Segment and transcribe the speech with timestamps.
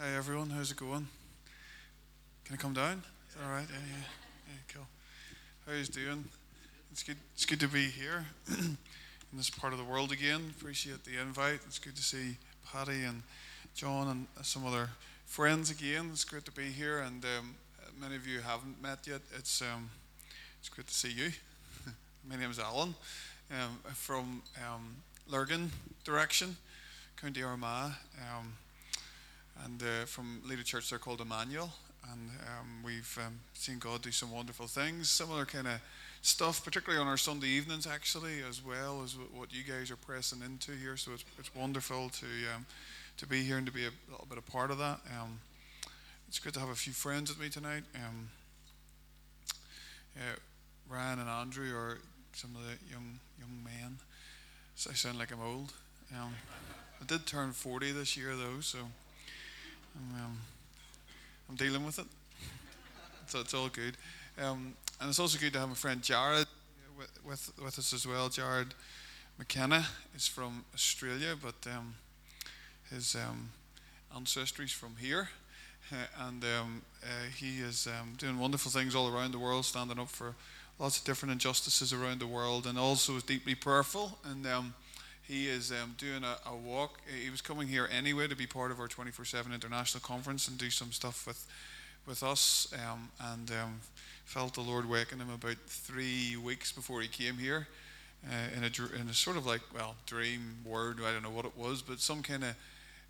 [0.00, 1.08] Hey everyone, how's it going?
[2.44, 3.02] Can I come down?
[3.28, 3.66] Is that all right?
[3.68, 4.04] Yeah, yeah,
[4.46, 4.86] yeah, cool.
[5.66, 6.24] How you doing?
[6.92, 7.16] It's good.
[7.34, 8.76] It's good to be here in
[9.34, 10.54] this part of the world again.
[10.56, 11.58] Appreciate the invite.
[11.66, 12.36] It's good to see
[12.72, 13.24] Patty and
[13.74, 14.90] John and some other
[15.26, 16.10] friends again.
[16.12, 17.56] It's great to be here, and um,
[18.00, 19.22] many of you haven't met yet.
[19.36, 19.90] It's um,
[20.60, 21.32] it's great to see you.
[22.30, 22.94] My name is Alan.
[23.50, 24.94] Um, from um,
[25.26, 25.72] Lurgan
[26.04, 26.56] direction,
[27.20, 27.94] County Armagh.
[28.20, 28.52] Um,
[29.64, 31.70] and uh, from Leader Church, they're called Emmanuel,
[32.12, 35.80] and um, we've um, seen God do some wonderful things, similar kind of
[36.22, 40.42] stuff, particularly on our Sunday evenings, actually, as well as what you guys are pressing
[40.42, 40.96] into here.
[40.96, 42.66] So it's, it's wonderful to um,
[43.18, 45.00] to be here and to be a little bit a part of that.
[45.20, 45.40] Um,
[46.28, 47.82] it's good to have a few friends with me tonight.
[47.94, 48.28] Um,
[50.88, 51.98] Ryan and Andrew are
[52.32, 53.98] some of the young young men.
[54.74, 55.72] So I sound like I'm old.
[56.16, 56.34] Um,
[57.00, 58.78] I did turn 40 this year, though, so
[59.96, 60.38] I'm, um,
[61.48, 62.06] I'm dealing with it.
[63.26, 63.96] so it's all good.
[64.42, 66.46] Um, and it's also good to have my friend Jared
[66.96, 68.28] with, with, with us as well.
[68.28, 68.74] Jared
[69.38, 69.86] McKenna
[70.16, 71.94] is from Australia, but um,
[72.90, 73.50] his um,
[74.14, 75.28] ancestry is from here.
[75.92, 79.98] Uh, and um, uh, he is um, doing wonderful things all around the world, standing
[79.98, 80.34] up for
[80.78, 84.18] lots of different injustices around the world, and also is deeply prayerful.
[84.24, 84.74] And um,
[85.28, 87.00] he is um, doing a, a, walk.
[87.22, 90.56] He was coming here anyway to be part of our 24 7 international conference and
[90.56, 91.46] do some stuff with,
[92.06, 92.72] with us.
[92.72, 93.80] Um, and um,
[94.24, 97.68] felt the Lord waking him about three weeks before he came here
[98.26, 100.98] uh, in, a, in a sort of like, well, dream word.
[101.06, 102.56] I don't know what it was, but some kind of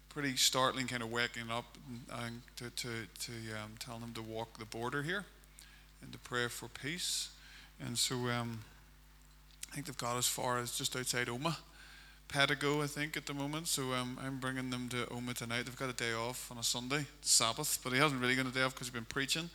[0.08, 1.77] pretty startling kind of waking up
[2.25, 2.88] and, to, to,
[3.20, 3.32] to
[3.62, 5.25] um, telling him to walk the border here
[6.03, 7.28] and to pray for peace.
[7.80, 8.64] And so um,
[9.70, 11.55] I think they've got as far as just outside Omagh
[12.28, 13.68] Pettigo, I think, at the moment.
[13.68, 15.64] So um, I'm bringing them to Omagh tonight.
[15.64, 18.50] They've got a day off on a Sunday, Sabbath, but he hasn't really got a
[18.50, 19.50] day off because he's been preaching.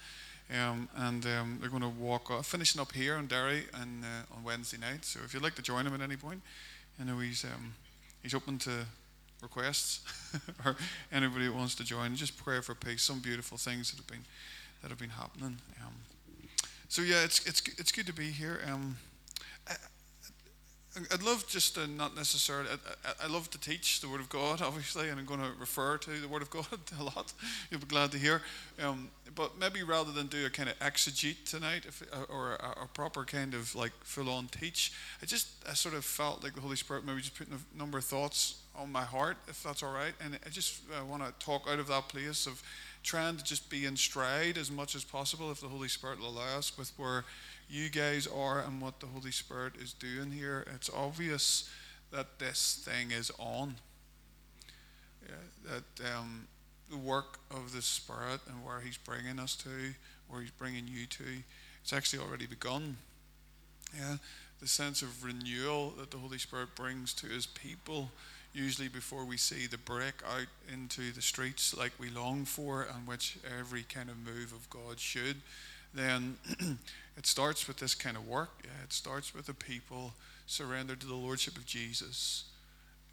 [0.51, 4.35] Um, and um, they're going to walk off, finishing up here in Derry and, uh,
[4.35, 5.05] on Wednesday night.
[5.05, 6.41] So if you'd like to join him at any point,
[6.99, 7.73] I know he's um,
[8.21, 8.85] he's open to
[9.41, 10.01] requests
[10.65, 10.75] or
[11.11, 12.15] anybody who wants to join.
[12.15, 13.03] Just pray for peace.
[13.03, 14.25] Some beautiful things that have been
[14.81, 15.57] that have been happening.
[15.83, 15.93] Um,
[16.87, 18.59] so yeah, it's it's it's good to be here.
[18.69, 18.97] Um,
[21.11, 22.69] I'd love just to not necessarily,
[23.03, 25.97] I, I, love to teach the Word of God, obviously, and I'm going to refer
[25.97, 26.67] to the Word of God
[26.99, 27.33] a lot.
[27.71, 28.43] You'll be glad to hear.
[28.83, 32.83] Um, but maybe rather than do a kind of exegete tonight if, uh, or a,
[32.83, 36.53] a, proper kind of like full on teach, I just I sort of felt like
[36.53, 39.81] the Holy Spirit maybe just putting a number of thoughts on my heart, if that's
[39.81, 40.13] all right.
[40.23, 42.61] And I just uh, want to talk out of that place of
[43.01, 46.29] trying to just be in stride as much as possible, if the Holy Spirit will
[46.29, 47.25] allow us, with where
[47.69, 50.65] you guys are and what the Holy Spirit is doing here.
[50.75, 51.69] It's obvious
[52.11, 53.75] that this thing is on.
[55.27, 56.47] Yeah, that um,
[56.89, 59.69] the work of the Spirit and where He's bringing us to,
[60.27, 61.23] where He's bringing you to,
[61.81, 62.97] it's actually already begun.
[63.97, 64.17] Yeah,
[64.59, 68.11] the sense of renewal that the Holy Spirit brings to His people,
[68.53, 73.07] usually before we see the break out into the streets like we long for, and
[73.07, 75.37] which every kind of move of God should
[75.93, 76.37] then
[77.17, 78.51] it starts with this kind of work.
[78.83, 80.13] It starts with the people
[80.45, 82.45] surrendered to the Lordship of Jesus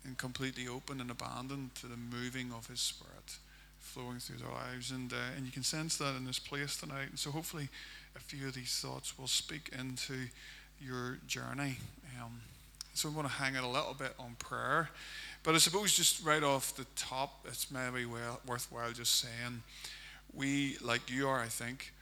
[0.05, 3.37] and completely open and abandoned to the moving of His Spirit
[3.79, 4.91] flowing through their lives.
[4.91, 7.09] And, uh, and you can sense that in this place tonight.
[7.11, 7.69] And so hopefully
[8.17, 10.15] a few of these thoughts will speak into
[10.81, 11.79] your journey.
[12.21, 12.41] Um,
[12.95, 14.91] so I'm going to hang it a little bit on prayer.
[15.43, 19.63] But I suppose just right off the top, it's maybe well, worthwhile just saying
[20.35, 21.93] we, like you are, I think,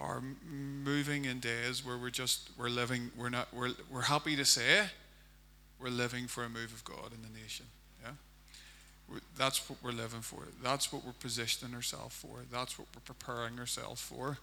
[0.00, 4.44] are moving in days where we're just we're living we're not we're, we're happy to
[4.44, 4.86] say
[5.78, 7.66] we're living for a move of god in the nation
[8.02, 8.12] yeah?
[9.08, 10.40] We're, that's what we're living for.
[10.62, 12.44] That's what we're positioning ourselves for.
[12.50, 14.38] That's what we're preparing ourselves for.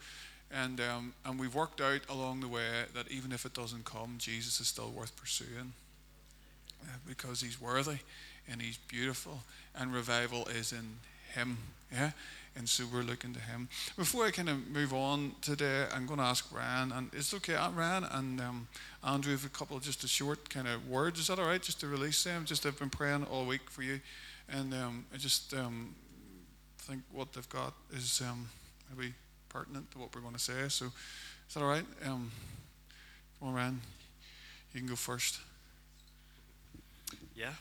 [0.51, 4.15] And um, and we've worked out along the way that even if it doesn't come
[4.17, 5.73] jesus is still worth pursuing
[6.83, 7.97] uh, because he's worthy
[8.49, 9.41] and he's beautiful
[9.75, 10.99] and revival is in
[11.33, 11.57] him
[11.91, 12.11] yeah
[12.57, 13.69] and so we're looking to him.
[13.95, 17.53] Before I kind of move on today, I'm going to ask Ryan, and it's okay,
[17.55, 18.67] uh, Ryan and um,
[19.03, 21.19] Andrew have a couple just a short kind of words.
[21.19, 21.61] Is that all right?
[21.61, 22.45] Just to release them.
[22.45, 23.99] Just I've been praying all week for you,
[24.49, 25.93] and um, I just um,
[26.79, 28.49] think what they've got is um,
[28.95, 29.13] maybe
[29.49, 30.67] pertinent to what we're going to say.
[30.69, 30.85] So
[31.47, 31.85] is that all right?
[32.05, 32.31] Um,
[33.39, 33.81] come on, Ryan.
[34.73, 35.39] You can go first.
[37.35, 37.53] Yeah.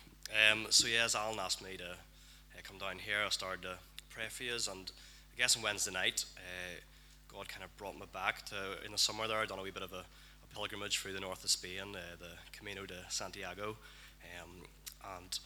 [0.51, 3.77] Um, so yeah, as Alan asked me to uh, come down here, I started to
[4.17, 4.55] pray for you.
[4.71, 4.91] And
[5.35, 6.81] I guess on Wednesday night, uh,
[7.31, 9.39] God kind of brought me back to in the summer there.
[9.41, 12.17] I'd done a wee bit of a, a pilgrimage through the north of Spain, uh,
[12.19, 13.77] the Camino de Santiago,
[14.41, 14.63] um,
[15.19, 15.39] and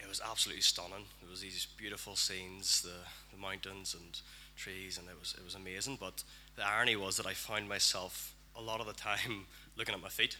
[0.00, 1.04] it was absolutely stunning.
[1.22, 4.20] It was these beautiful scenes, the, the mountains and
[4.56, 5.96] trees, and it was it was amazing.
[6.00, 6.24] But
[6.56, 9.46] the irony was that I found myself a lot of the time
[9.76, 10.36] looking at my feet,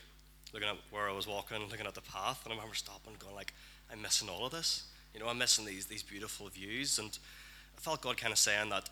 [0.52, 3.36] looking at where I was walking, looking at the path, and I remember stopping, going
[3.36, 3.54] like,
[3.88, 4.82] "I'm missing all of this.
[5.16, 7.18] You know, I'm missing these these beautiful views." And
[7.74, 8.90] I felt God kind of saying that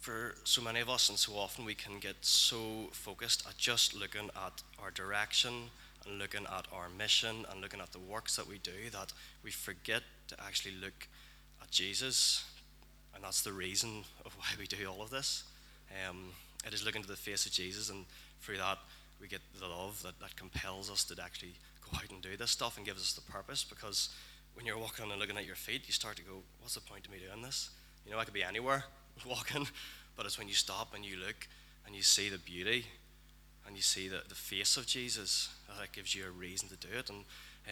[0.00, 3.94] for so many of us, and so often we can get so focused at just
[3.94, 5.70] looking at our direction
[6.04, 9.12] and looking at our mission and looking at the works that we do that
[9.44, 11.06] we forget to actually look
[11.62, 12.44] at Jesus.
[13.14, 15.44] And that's the reason of why we do all of this.
[16.08, 16.32] Um,
[16.66, 18.06] it is looking to the face of Jesus, and
[18.40, 18.78] through that,
[19.20, 22.50] we get the love that, that compels us to actually go out and do this
[22.50, 23.62] stuff and gives us the purpose.
[23.64, 24.10] Because
[24.56, 27.04] when you're walking and looking at your feet, you start to go, What's the point
[27.04, 27.70] of me doing this?
[28.06, 28.84] You know, I could be anywhere
[29.28, 29.68] walking,
[30.16, 31.46] but it's when you stop and you look
[31.86, 32.86] and you see the beauty
[33.66, 36.88] and you see the, the face of Jesus that gives you a reason to do
[36.98, 37.10] it.
[37.10, 37.24] And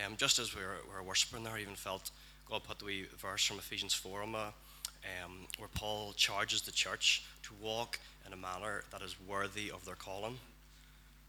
[0.06, 2.10] um, just as we were, we were worshiping there, I even felt
[2.50, 6.72] God put the wee verse from Ephesians 4 on my, um, where Paul charges the
[6.72, 10.36] church to walk in a manner that is worthy of their calling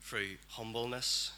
[0.01, 1.31] through humbleness,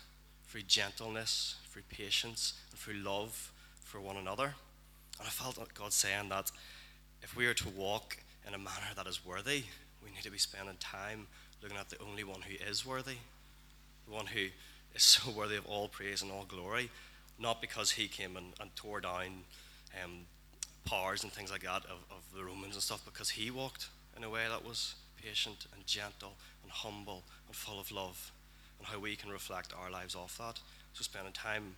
[0.48, 3.52] through gentleness, through patience, and through love
[3.88, 4.54] for one another.
[5.20, 6.52] And I felt God saying that
[7.24, 9.64] if we are to walk in a manner that is worthy,
[10.04, 11.28] we need to be spending time
[11.64, 13.16] looking at the only one who is worthy,
[14.06, 14.48] the one who
[14.94, 16.90] is so worthy of all praise and all glory,
[17.40, 19.44] not because he came and, and tore down
[20.04, 20.12] um,
[20.86, 24.24] powers and things like that of, of the Romans and stuff, because he walked in
[24.24, 26.34] a way that was patient and gentle
[26.64, 28.32] and humble and full of love,
[28.80, 30.60] and how we can reflect our lives off that.
[30.94, 31.76] So, spending time,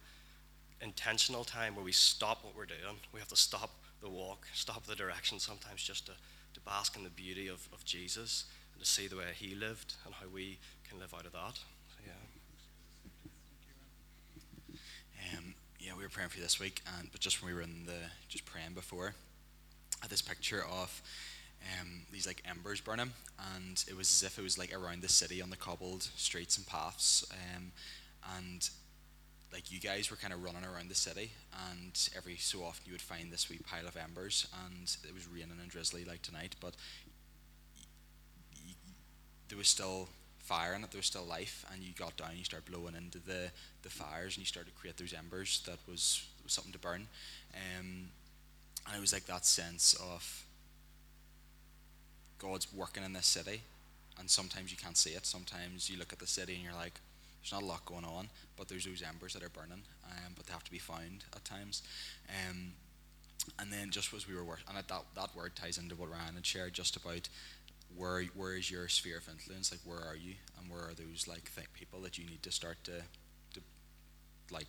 [0.82, 3.72] intentional time, where we stop what we're doing, we have to stop
[4.02, 6.14] the walk, stop the direction sometimes just to,
[6.54, 9.96] to bask in the beauty of, of Jesus and to see the way he lived
[10.06, 11.56] and how we can live out of that.
[11.56, 12.14] So, yeah.
[15.38, 17.64] Um, yeah, we were praying for you this week, and but just when we were
[17.64, 19.14] in the just praying before,
[20.02, 21.02] I had this picture of
[21.80, 23.12] um, these like embers burning,
[23.56, 26.58] and it was as if it was like around the city on the cobbled streets
[26.58, 27.72] and paths, um,
[28.38, 28.70] and
[29.52, 31.32] like you guys were kind of running around the city,
[31.72, 35.28] and every so often you would find this wee pile of embers, and it was
[35.28, 36.74] raining and drizzly like tonight, but
[39.48, 40.08] there was still
[40.40, 43.18] fire in it, there was still life, and you got down, you started blowing into
[43.20, 43.52] the,
[43.82, 47.08] the fires, and you started to create those embers that was, was something to burn,
[47.56, 48.10] um,
[48.86, 50.46] and it was like that sense of
[52.38, 53.62] God's working in this city,
[54.20, 55.26] and sometimes you can't see it.
[55.26, 57.00] Sometimes you look at the city and you're like,
[57.42, 60.46] there's not a lot going on, but there's those embers that are burning, um, but
[60.46, 61.84] they have to be found at times.
[62.30, 62.74] Um,
[63.58, 66.36] and then just as we were working, and that, that word ties into what Ryan
[66.36, 67.30] had shared just about
[67.96, 69.72] where where is your sphere of influence?
[69.72, 72.52] Like where are you, and where are those like th- people that you need to
[72.52, 73.02] start to
[73.54, 73.62] to
[74.52, 74.68] like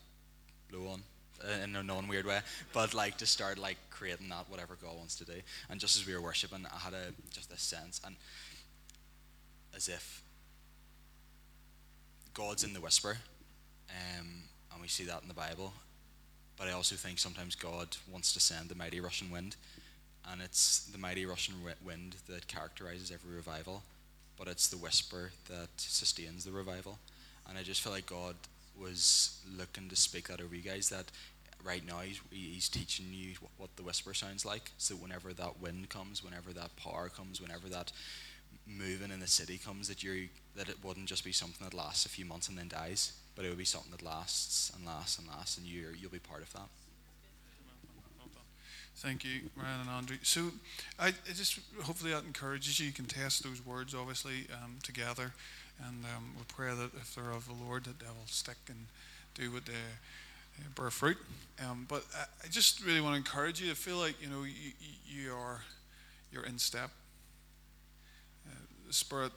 [0.71, 1.03] blow on
[1.45, 2.41] uh, in a non-weird way,
[2.73, 5.41] but like to start like creating that whatever God wants to do.
[5.69, 8.17] And just as we were worshiping, I had a just a sense, and
[9.75, 10.23] as if
[12.35, 13.19] God's in the whisper,
[13.91, 14.27] um,
[14.73, 15.73] and we see that in the Bible.
[16.57, 19.57] But I also think sometimes God wants to send the mighty rushing wind,
[20.31, 21.55] and it's the mighty rushing
[21.85, 23.83] wind that characterizes every revival,
[24.39, 26.99] but it's the whisper that sustains the revival.
[27.49, 28.37] And I just feel like God
[28.81, 31.11] was looking to speak that over you guys that
[31.65, 34.71] right now he's, he's teaching you what the whisper sounds like.
[34.79, 37.93] So whenever that wind comes, whenever that power comes, whenever that
[38.79, 42.07] moving in the city comes, that you that it wouldn't just be something that lasts
[42.07, 45.19] a few months and then dies, but it would be something that lasts and lasts
[45.19, 46.69] and lasts, and you you'll be part of that.
[48.97, 50.19] Thank you, Ryan and Andrew.
[50.23, 50.51] So,
[50.99, 52.87] I, I just hopefully that encourages you.
[52.87, 55.33] You can test those words, obviously, um, together,
[55.79, 58.87] and um, we'll pray that if they're of the Lord, that they will stick and
[59.35, 61.17] do what they uh, bear fruit.
[61.67, 64.43] Um, but I, I just really want to encourage you to feel like you know
[64.43, 64.73] you,
[65.09, 65.63] you are
[66.31, 66.91] you're in step.
[68.91, 69.31] The Spirit,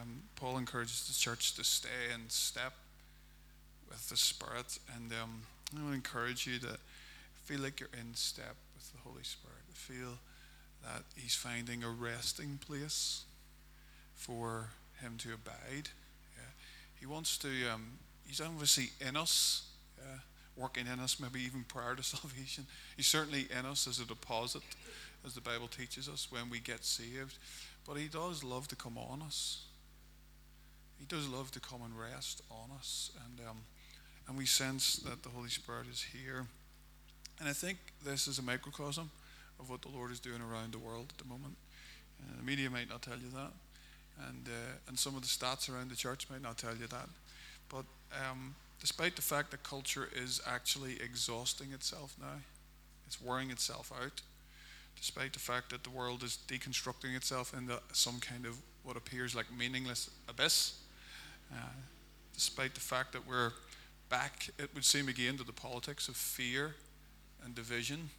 [0.00, 2.72] um, Paul encourages the church to stay in step
[3.88, 6.76] with the Spirit, and um, I want to encourage you to
[7.44, 9.58] feel like you're in step with the Holy Spirit.
[9.70, 10.18] To feel
[10.82, 13.22] that He's finding a resting place
[14.16, 14.70] for
[15.00, 15.90] Him to abide.
[16.36, 16.50] Yeah.
[16.98, 20.18] He wants to, um, He's obviously in us, yeah,
[20.56, 22.66] working in us, maybe even prior to salvation.
[22.96, 24.62] He's certainly in us as a deposit,
[25.24, 27.38] as the Bible teaches us when we get saved.
[27.86, 29.64] But He does love to come on us.
[30.98, 33.10] He does love to come and rest on us.
[33.24, 33.58] And, um,
[34.28, 36.46] and we sense that the Holy Spirit is here.
[37.38, 39.10] And I think this is a microcosm
[39.60, 41.56] of what the Lord is doing around the world at the moment.
[42.20, 43.52] Uh, the media might not tell you that,
[44.26, 47.08] and uh, and some of the stats around the church might not tell you that.
[47.68, 47.84] But
[48.30, 52.40] um, despite the fact that culture is actually exhausting itself now,
[53.06, 54.20] It's wearing itself out,
[54.96, 59.34] despite the fact that the world is deconstructing itself into some kind of what appears
[59.34, 60.78] like meaningless abyss.
[61.52, 61.56] Uh,
[62.34, 63.52] despite the fact that we're
[64.08, 66.74] back, it would seem again, to the politics of fear
[67.44, 68.10] and division.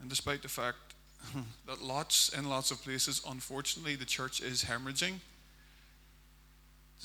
[0.00, 0.94] And despite the fact
[1.66, 5.14] that lots and lots of places, unfortunately, the church is hemorrhaging,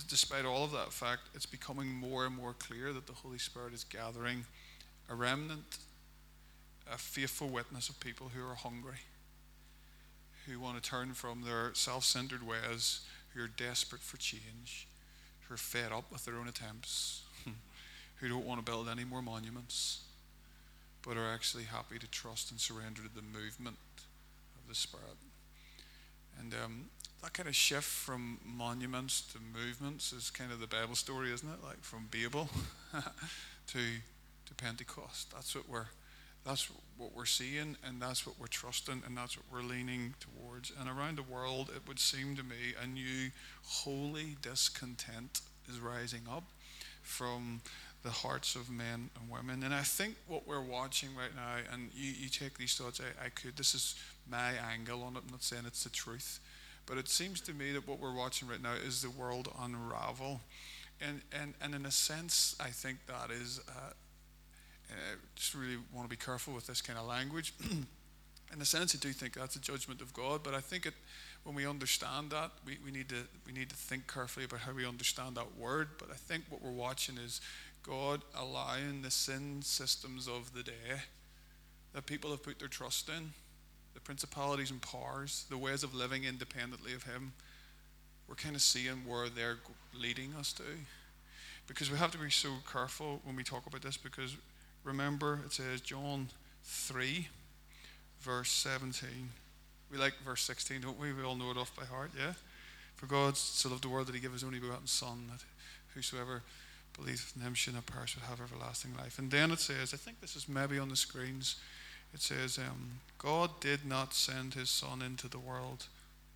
[0.09, 3.73] despite all of that fact, it's becoming more and more clear that the Holy Spirit
[3.73, 4.45] is gathering
[5.09, 5.77] a remnant,
[6.93, 8.99] a faithful witness of people who are hungry,
[10.45, 13.01] who want to turn from their self centered ways,
[13.33, 14.87] who are desperate for change,
[15.47, 17.23] who are fed up with their own attempts,
[18.17, 20.01] who don't want to build any more monuments,
[21.05, 23.77] but are actually happy to trust and surrender to the movement
[24.61, 25.17] of the Spirit.
[26.39, 26.85] And um,
[27.23, 31.49] that kind of shift from monuments to movements is kind of the Bible story, isn't
[31.49, 31.63] it?
[31.63, 32.49] Like from Babel
[33.67, 33.79] to
[34.47, 35.31] to Pentecost.
[35.33, 35.87] That's what we're
[36.47, 40.71] that's what we're seeing and that's what we're trusting and that's what we're leaning towards.
[40.79, 43.31] And around the world it would seem to me a new
[43.63, 46.43] holy discontent is rising up
[47.01, 47.61] from
[48.03, 49.63] the hearts of men and women.
[49.63, 53.25] And I think what we're watching right now, and you, you take these thoughts, I,
[53.25, 53.95] I could, this is
[54.29, 56.39] my angle on it, I'm not saying it's the truth,
[56.85, 60.39] but it seems to me that what we're watching right now is the world unravel.
[61.01, 63.91] And, and, and in a sense, I think that is, uh,
[64.89, 67.53] I just really want to be careful with this kind of language.
[68.53, 70.93] in a sense, I do think that's a judgment of God, but I think it,
[71.43, 74.71] when we understand that, we, we, need to, we need to think carefully about how
[74.71, 75.89] we understand that word.
[75.97, 77.41] But I think what we're watching is
[77.83, 81.01] God allowing the sin systems of the day
[81.93, 83.31] that people have put their trust in,
[83.93, 87.33] the principalities and powers, the ways of living independently of Him,
[88.27, 89.57] we're kind of seeing where they're
[89.97, 90.63] leading us to.
[91.65, 94.35] Because we have to be so careful when we talk about this, because
[94.87, 96.29] remember, it says John
[96.63, 97.27] 3,
[98.21, 99.09] verse 17.
[99.91, 101.13] We like verse 16, don't we?
[101.13, 102.33] We all know it off by heart, yeah?
[102.95, 105.43] For God so loved the world that He gave His only begotten Son, that
[105.93, 106.41] whosoever
[106.97, 109.19] believes in him should not perish but have everlasting life.
[109.19, 111.55] And then it says, I think this is maybe on the screens,
[112.13, 115.85] it says, um, God did not send his Son into the world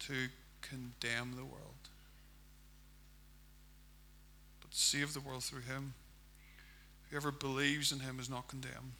[0.02, 0.28] to
[0.62, 1.90] condemn the world,
[4.62, 5.94] but save the world through him.
[7.12, 8.94] Whoever believes in him is not condemned,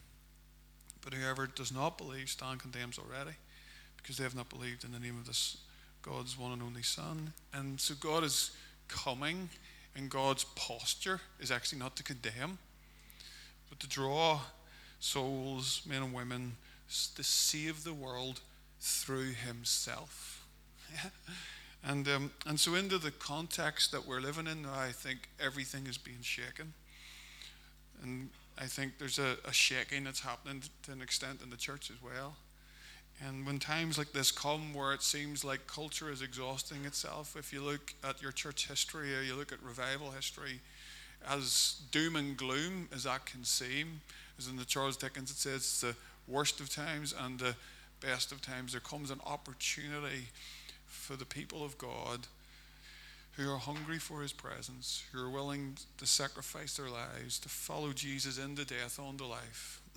[1.00, 3.36] but whoever does not believe stand condemns already,
[3.96, 5.56] because they have not believed in the name of this
[6.02, 7.32] God's one and only Son.
[7.54, 8.50] And so God is
[8.88, 9.48] coming
[9.96, 12.58] and God's posture is actually not to condemn,
[13.68, 14.40] but to draw
[15.00, 16.56] souls, men and women,
[17.14, 18.40] to save the world
[18.80, 20.46] through Himself.
[21.84, 25.86] and, um, and so, into the context that we're living in now, I think everything
[25.86, 26.74] is being shaken.
[28.02, 31.90] And I think there's a, a shaking that's happening to an extent in the church
[31.90, 32.36] as well.
[33.24, 37.52] And when times like this come where it seems like culture is exhausting itself, if
[37.52, 40.60] you look at your church history or you look at revival history,
[41.28, 44.00] as doom and gloom as that can seem,
[44.38, 45.94] as in the Charles Dickens it says, it's the
[46.26, 47.54] worst of times and the
[48.00, 50.26] best of times, there comes an opportunity
[50.86, 52.26] for the people of God
[53.32, 57.92] who are hungry for his presence, who are willing to sacrifice their lives to follow
[57.92, 59.80] Jesus into death, unto life,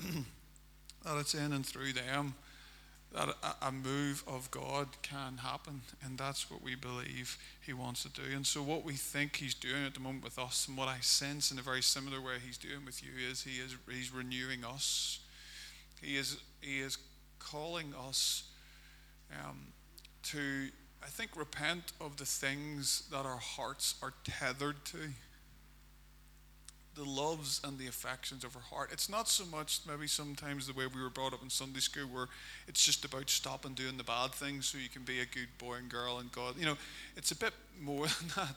[1.03, 2.35] that it's in and through them
[3.15, 3.29] that
[3.61, 8.35] a, move of God can happen, and that's what we believe He wants to do.
[8.35, 10.97] And so, what we think He's doing at the moment with us, and what I
[10.99, 14.65] sense in a very similar way He's doing with you, is He is He's renewing
[14.65, 15.19] us.
[16.01, 16.97] He is He is
[17.39, 18.43] calling us
[19.31, 19.67] um,
[20.23, 20.67] to,
[21.03, 24.97] I think, repent of the things that our hearts are tethered to
[26.95, 28.89] the loves and the affections of our heart.
[28.91, 32.07] It's not so much maybe sometimes the way we were brought up in Sunday school
[32.07, 32.27] where
[32.67, 35.75] it's just about stopping doing the bad things so you can be a good boy
[35.75, 36.55] and girl and God.
[36.57, 36.77] You know,
[37.17, 38.55] it's a bit more than that.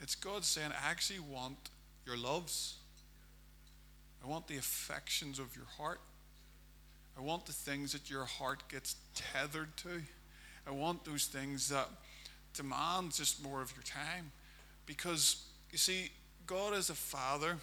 [0.00, 1.56] It's God saying, I actually want
[2.06, 2.76] your loves.
[4.22, 6.00] I want the affections of your heart.
[7.18, 10.02] I want the things that your heart gets tethered to.
[10.66, 11.88] I want those things that
[12.54, 14.32] demand just more of your time.
[14.86, 16.10] Because, you see,
[16.46, 17.56] God is a father,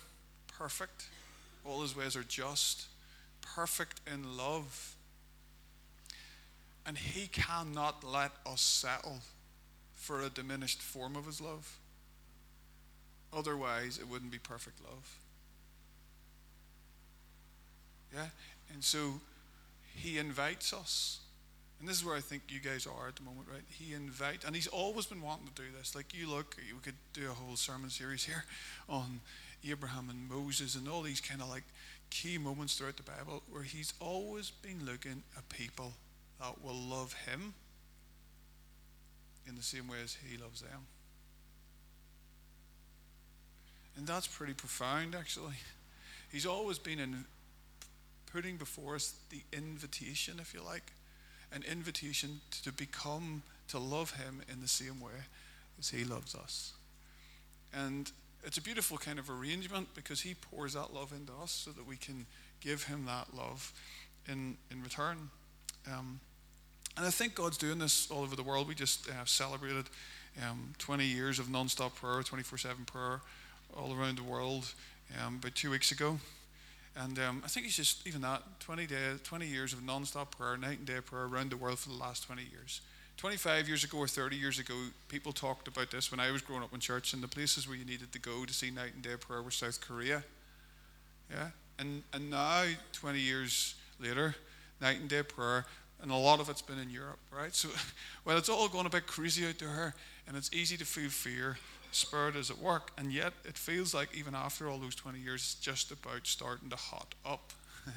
[0.48, 1.08] perfect.
[1.66, 2.86] All his ways are just,
[3.42, 4.96] perfect in love.
[6.86, 9.20] And he cannot let us settle
[9.94, 11.78] for a diminished form of his love.
[13.32, 15.18] Otherwise, it wouldn't be perfect love.
[18.14, 18.28] Yeah?
[18.74, 19.22] And so
[19.96, 21.20] he invites us
[21.82, 23.64] and this is where I think you guys are at the moment, right?
[23.68, 25.96] He invite, and he's always been wanting to do this.
[25.96, 28.46] Like you look, we could do a whole sermon series here
[28.90, 29.22] on
[29.68, 31.64] Abraham and Moses and all these kind of like
[32.12, 35.94] key moments throughout the Bible where he's always been looking at people
[36.40, 37.56] that will love him
[39.48, 40.86] in the same way as he loves them.
[43.98, 45.56] And that's pretty profound, actually.
[46.32, 47.26] He's always been in
[48.32, 50.94] putting before us the invitation, if you like,
[51.52, 55.12] an invitation to become, to love him in the same way
[55.80, 56.74] as he loves us.
[57.74, 58.12] And
[58.44, 61.88] it's a beautiful kind of arrangement because he pours that love into us so that
[61.88, 62.26] we can
[62.60, 63.74] give him that love
[64.28, 65.30] in, in return.
[65.88, 66.20] Um,
[66.98, 68.68] and I think God's doing this all over the world.
[68.68, 69.86] We just uh, celebrated
[70.48, 73.22] um, 20 years of non-stop prayer, 24/7 prayer,
[73.76, 74.74] all around the world
[75.26, 76.20] um, about two weeks ago.
[76.96, 80.58] And um, I think it's just even that 20 days, 20 years of non-stop prayer,
[80.58, 82.82] night and day prayer around the world for the last 20 years.
[83.18, 84.74] 25 years ago or 30 years ago,
[85.08, 87.78] people talked about this when I was growing up in church, and the places where
[87.78, 90.24] you needed to go to see night and day prayer were South Korea.
[91.30, 91.50] Yeah?
[91.80, 94.36] And, and now, 20 years later,
[94.82, 95.66] night and day prayer,
[96.02, 97.54] and a lot of it's been in Europe, right?
[97.54, 97.70] So,
[98.26, 99.94] well, it's all going a bit crazy out there,
[100.28, 101.58] and it's easy to feel fear.
[101.92, 105.42] Spirit is at work, and yet it feels like even after all those 20 years,
[105.42, 107.54] it's just about starting to hot up.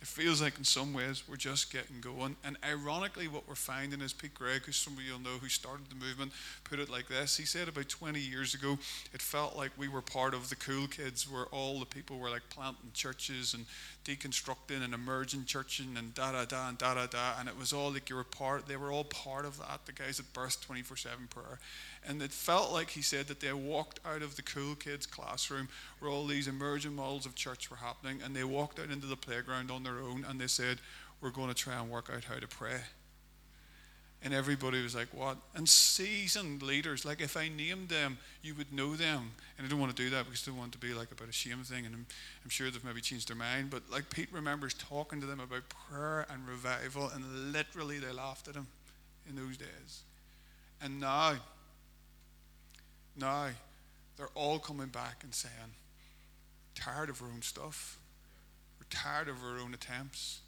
[0.00, 2.36] it feels like in some ways we're just getting going.
[2.44, 5.86] And ironically, what we're finding is Pete Greig, who some of you'll know who started
[5.88, 6.32] the movement,
[6.64, 7.36] put it like this.
[7.36, 8.78] He said about 20 years ago,
[9.12, 12.30] it felt like we were part of the cool kids, where all the people were
[12.30, 13.66] like planting churches and
[14.04, 17.34] deconstructing and emerging churching and da da da and da da da.
[17.38, 19.92] And it was all like you were part, they were all part of that, the
[19.92, 21.58] guys that birthed 24 7 prayer.
[22.06, 25.68] And it felt like he said that they walked out of the cool kids' classroom
[26.00, 29.16] where all these emerging models of church were happening, and they walked out into the
[29.16, 30.78] playground on their own and they said,
[31.20, 32.80] We're going to try and work out how to pray.
[34.24, 35.36] And everybody was like, What?
[35.54, 39.32] And seasoned leaders, like if I named them, you would know them.
[39.58, 41.28] And I don't want to do that because I don't want to be like about
[41.28, 41.86] a shame thing.
[41.86, 42.06] And I'm,
[42.44, 43.70] I'm sure they've maybe changed their mind.
[43.70, 48.48] But like Pete remembers talking to them about prayer and revival, and literally they laughed
[48.48, 48.68] at him
[49.28, 50.02] in those days.
[50.80, 51.34] And now,
[53.16, 53.48] now,
[54.16, 55.54] they're all coming back and saying,
[56.74, 57.98] tired of our own stuff.
[58.78, 60.40] We're tired of our own attempts.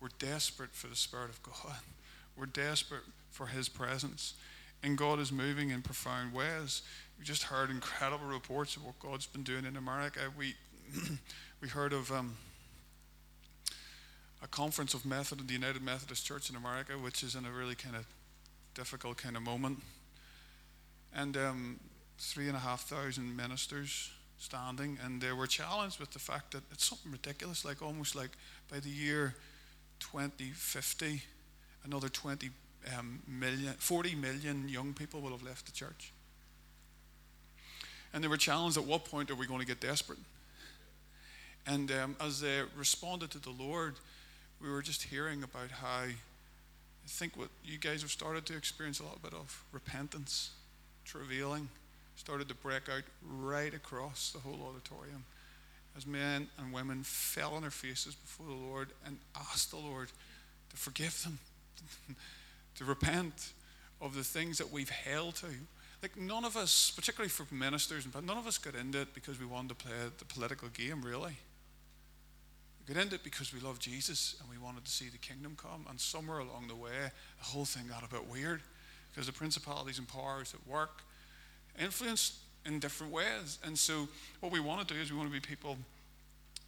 [0.00, 1.76] We're desperate for the Spirit of God.
[2.36, 4.34] We're desperate for His presence.
[4.82, 6.82] And God is moving in profound ways.
[7.18, 10.20] We just heard incredible reports of what God's been doing in America.
[10.36, 10.54] We,
[11.60, 12.36] we heard of um,
[14.42, 17.74] a conference of Method, the United Methodist Church in America, which is in a really
[17.74, 18.06] kind of
[18.74, 19.80] difficult kind of moment
[21.14, 21.80] and um,
[22.18, 26.62] three and a half thousand ministers standing, and they were challenged with the fact that
[26.72, 28.30] it's something ridiculous, like almost like
[28.70, 29.34] by the year
[30.00, 31.22] 2050,
[31.84, 32.50] another 20
[32.98, 36.12] um, million, 40 million young people will have left the church.
[38.12, 40.18] And they were challenged at what point are we going to get desperate?
[41.66, 43.94] And um, as they responded to the Lord,
[44.60, 46.14] we were just hearing about how I
[47.06, 50.50] think what you guys have started to experience a little bit of repentance
[51.04, 51.68] travailing
[52.16, 55.24] started to break out right across the whole auditorium
[55.96, 60.08] as men and women fell on their faces before the Lord and asked the Lord
[60.70, 61.38] to forgive them,
[62.76, 63.52] to repent
[64.00, 65.46] of the things that we've held to.
[66.02, 69.40] Like none of us, particularly for ministers, but none of us got into it because
[69.40, 71.36] we wanted to play the political game, really.
[72.86, 75.56] We got into it because we love Jesus and we wanted to see the kingdom
[75.56, 75.86] come.
[75.88, 78.60] And somewhere along the way, the whole thing got a bit weird
[79.10, 81.02] because the principalities and powers at work
[81.80, 83.58] influence in different ways.
[83.64, 84.08] And so,
[84.40, 85.78] what we want to do is we want to be people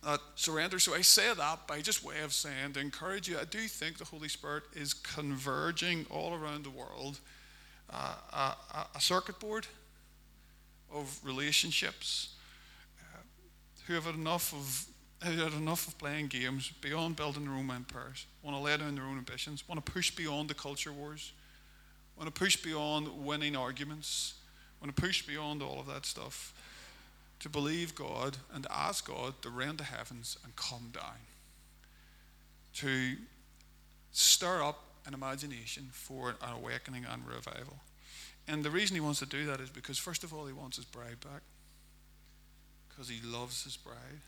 [0.03, 0.79] that surrender.
[0.79, 3.99] So, I say that by just way of saying to encourage you, I do think
[3.99, 7.21] the Holy Spirit is converging all around the world
[7.91, 9.67] uh, a, a, circuit board
[10.93, 12.35] of relationships
[13.01, 13.19] uh,
[13.87, 14.87] who have had enough of
[15.25, 18.95] who had enough of playing games beyond building their own empires, want to lay down
[18.95, 21.33] their own ambitions, want to push beyond the culture wars
[22.17, 24.35] want to push beyond winning arguments,
[24.81, 26.55] want to push beyond all of that stuff
[27.41, 31.19] to believe God and to ask God to rend the heavens and come down,
[32.75, 33.17] to
[34.13, 37.79] stir up an imagination for an awakening and revival.
[38.49, 40.77] And the reason he wants to do that is because, first of all, he wants
[40.77, 41.43] his bride back,
[42.89, 44.23] because he loves his bride.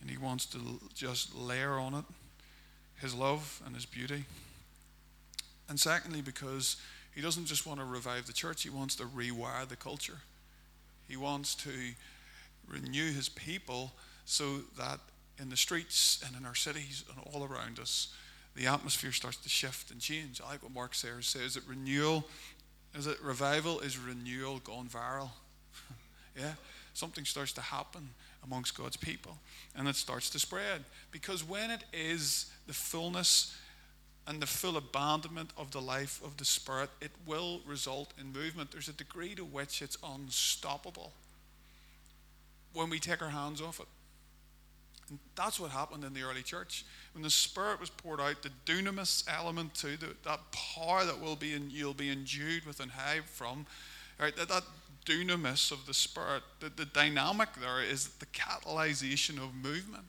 [0.00, 0.58] And he wants to
[0.94, 2.04] just layer on it
[3.00, 4.24] his love and his beauty.
[5.68, 6.76] And secondly, because
[7.14, 10.18] he doesn't just want to revive the church, he wants to rewire the culture.
[11.08, 11.70] He wants to
[12.68, 13.92] renew his people
[14.24, 15.00] so that
[15.40, 18.14] in the streets and in our cities and all around us,
[18.54, 20.40] the atmosphere starts to shift and change.
[20.44, 22.26] I like what Mark Sayers says that renewal,
[22.94, 25.30] is it revival is renewal gone viral.
[26.36, 26.54] yeah?
[26.98, 28.10] something starts to happen
[28.44, 29.38] amongst God's people
[29.76, 30.84] and it starts to spread.
[31.10, 33.56] Because when it is the fullness
[34.28, 38.70] and the full abandonment of the life of the Spirit, it will result in movement.
[38.70, 41.12] There's a degree to which it's unstoppable
[42.74, 43.86] when we take our hands off it.
[45.08, 46.84] And that's what happened in the early church.
[47.14, 51.36] When the Spirit was poured out, the dunamis element to the, that power that will
[51.36, 53.64] be in, you'll be endued with and have from,
[54.20, 54.64] right, that, that
[55.06, 60.04] dunamis of the Spirit, the, the dynamic there is the catalyzation of movement.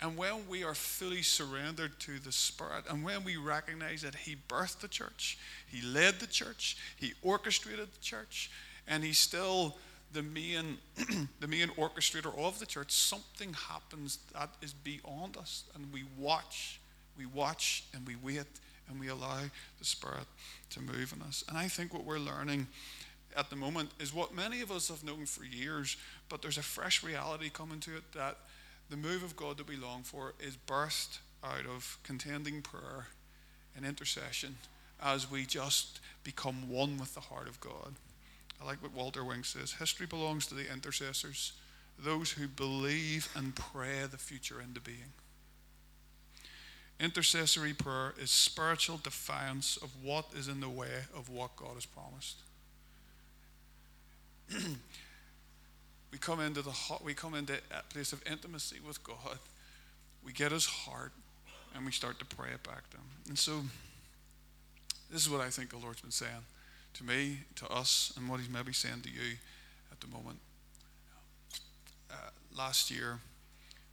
[0.00, 4.36] And when we are fully surrendered to the Spirit, and when we recognize that He
[4.48, 8.50] birthed the church, He led the church, He orchestrated the church,
[8.86, 9.76] and He's still
[10.12, 10.78] the main,
[11.40, 15.64] the main orchestrator of the church, something happens that is beyond us.
[15.74, 16.80] And we watch,
[17.16, 18.46] we watch, and we wait,
[18.88, 19.40] and we allow
[19.78, 20.26] the Spirit
[20.70, 21.44] to move in us.
[21.48, 22.68] And I think what we're learning
[23.36, 25.96] at the moment is what many of us have known for years,
[26.28, 28.38] but there's a fresh reality coming to it that
[28.90, 33.08] the move of God that we long for is burst out of contending prayer
[33.76, 34.56] and intercession
[35.02, 37.94] as we just become one with the heart of God.
[38.60, 41.52] I like what Walter Wink says history belongs to the intercessors,
[41.98, 45.12] those who believe and pray the future into being.
[46.98, 51.86] Intercessory prayer is spiritual defiance of what is in the way of what God has
[51.86, 52.38] promised.
[56.10, 56.72] we come into the
[57.04, 59.38] we come into a place of intimacy with God.
[60.24, 61.12] We get His heart,
[61.74, 63.04] and we start to pray it back to Him.
[63.28, 63.60] And so,
[65.10, 66.44] this is what I think the Lord's been saying
[66.94, 69.36] to me, to us, and what He's maybe saying to you
[69.92, 70.38] at the moment.
[72.10, 73.18] Uh, last year,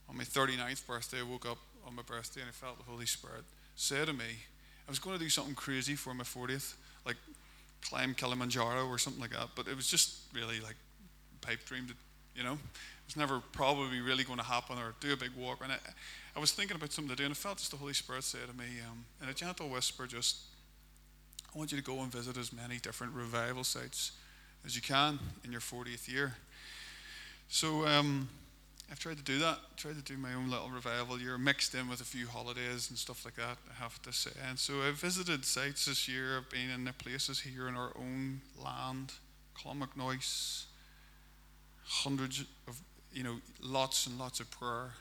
[0.09, 3.05] on my 39th birthday, I woke up on my birthday and I felt the Holy
[3.05, 3.43] Spirit
[3.75, 4.25] say to me,
[4.87, 6.75] I was going to do something crazy for my 40th,
[7.05, 7.17] like
[7.81, 9.49] climb Kilimanjaro or something like that.
[9.55, 10.75] But it was just really like
[11.41, 11.97] pipe dream, that,
[12.35, 12.53] you know.
[12.53, 15.59] It was never probably really going to happen or do a big walk.
[15.63, 15.77] And I,
[16.35, 18.39] I was thinking about something to do, and I felt just the Holy Spirit say
[18.39, 20.37] to me, um, in a gentle whisper, just,
[21.53, 24.13] I want you to go and visit as many different revival sites
[24.65, 26.35] as you can in your 40th year.
[27.47, 28.27] So, um,
[28.91, 29.57] I've tried to do that.
[29.77, 32.97] Tried to do my own little revival year, mixed in with a few holidays and
[32.97, 33.57] stuff like that.
[33.69, 34.31] I have to say.
[34.47, 36.37] And so I've visited sites this year.
[36.37, 39.13] I've been in the places here in our own land,
[39.57, 40.65] Clonmacnoise.
[41.85, 42.79] Hundreds of,
[43.13, 44.91] you know, lots and lots of prayer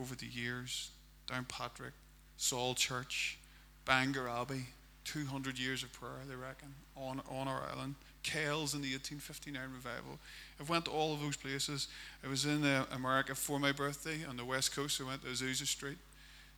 [0.00, 0.90] over the years.
[1.28, 1.92] Downpatrick,
[2.36, 3.38] Saul Church,
[3.84, 4.66] Bangor Abbey,
[5.04, 7.94] 200 years of prayer, they reckon, on, on our island.
[8.22, 10.18] Kells in the 1859 revival.
[10.60, 11.88] I've went to all of those places.
[12.24, 15.00] I was in uh, America for my birthday on the west coast.
[15.00, 15.98] I went to Azusa Street,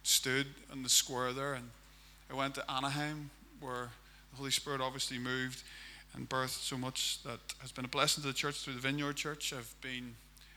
[0.03, 1.71] stood on the square there, and
[2.31, 3.89] I went to Anaheim, where
[4.31, 5.63] the Holy Spirit obviously moved
[6.15, 9.17] and birthed so much that has been a blessing to the church through the Vineyard
[9.17, 9.53] Church.
[9.53, 10.15] I've been,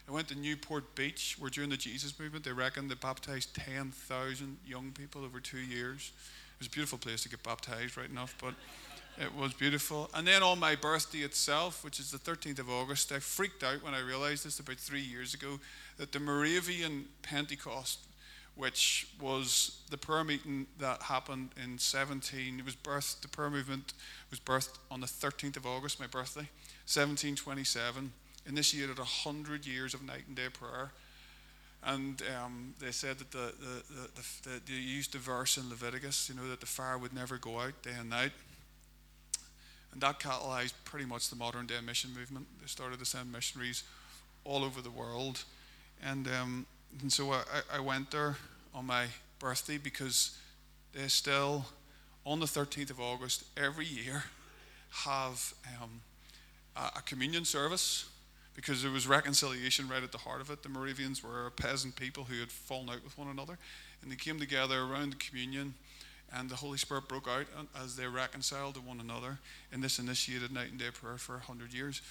[0.07, 4.57] I went to Newport Beach, where during the Jesus movement they reckon they baptized 10,000
[4.65, 6.11] young people over two years.
[6.55, 8.53] It was a beautiful place to get baptized, right enough, but.
[9.19, 10.11] It was beautiful.
[10.13, 13.83] And then on my birthday itself, which is the 13th of August, I freaked out
[13.83, 15.59] when I realized this about three years ago
[15.97, 17.99] that the Moravian Pentecost,
[18.57, 23.93] which was the prayer meeting that happened in 17, it was birthed, the prayer movement
[24.31, 26.49] was birthed on the 13th of August, my birthday,
[26.87, 28.11] 1727,
[28.47, 30.91] initiated 100 years of night and day prayer.
[31.83, 33.83] And um, they said that the, the,
[34.15, 37.37] the, the, they used the verse in Leviticus, you know, that the fire would never
[37.37, 38.31] go out day and night.
[39.93, 42.47] And that catalyzed pretty much the modern day mission movement.
[42.59, 43.83] They started to send missionaries
[44.43, 45.43] all over the world.
[46.03, 46.65] And, um,
[47.01, 48.37] and so I, I went there
[48.73, 49.05] on my
[49.39, 50.37] birthday because
[50.93, 51.65] they still,
[52.25, 54.23] on the 13th of August, every year,
[54.89, 56.01] have um,
[56.75, 58.05] a, a communion service
[58.55, 60.63] because there was reconciliation right at the heart of it.
[60.63, 63.57] The Moravians were a peasant people who had fallen out with one another,
[64.01, 65.75] and they came together around the communion
[66.33, 67.45] and the Holy Spirit broke out
[67.81, 69.39] as they reconciled to one another
[69.71, 72.01] in this initiated night and day prayer for 100 years.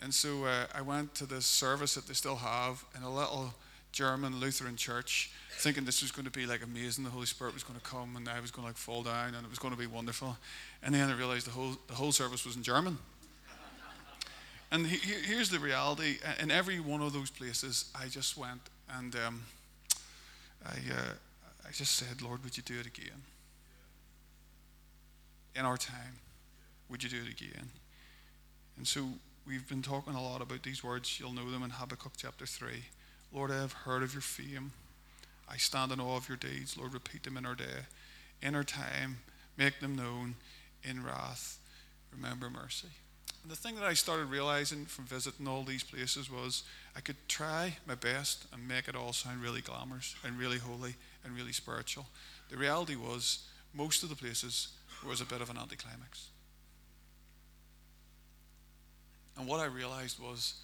[0.00, 3.54] And so uh, I went to this service that they still have in a little
[3.96, 7.02] German Lutheran church, thinking this was going to be like amazing.
[7.02, 9.34] The Holy Spirit was going to come and I was going to like fall down
[9.34, 10.36] and it was going to be wonderful.
[10.82, 12.98] And then I realized the whole, the whole service was in German.
[14.70, 18.60] And he, here's the reality in every one of those places, I just went
[18.98, 19.44] and um,
[20.66, 21.12] I, uh,
[21.66, 23.22] I just said, Lord, would you do it again?
[25.56, 26.20] in our time.
[26.90, 27.70] Would you do it again?
[28.76, 29.06] And so
[29.46, 31.18] we've been talking a lot about these words.
[31.18, 32.84] You'll know them in Habakkuk chapter 3.
[33.32, 34.72] Lord, I have heard of your fame.
[35.48, 36.76] I stand in awe of your deeds.
[36.76, 37.84] Lord, repeat them in our day.
[38.42, 39.18] In our time,
[39.56, 40.36] make them known.
[40.82, 41.58] In wrath,
[42.12, 42.88] remember mercy.
[43.42, 46.62] And the thing that I started realizing from visiting all these places was
[46.96, 50.94] I could try my best and make it all sound really glamorous and really holy
[51.24, 52.06] and really spiritual.
[52.50, 54.68] The reality was, most of the places
[55.06, 56.28] was a bit of an anticlimax.
[59.36, 60.54] And what I realized was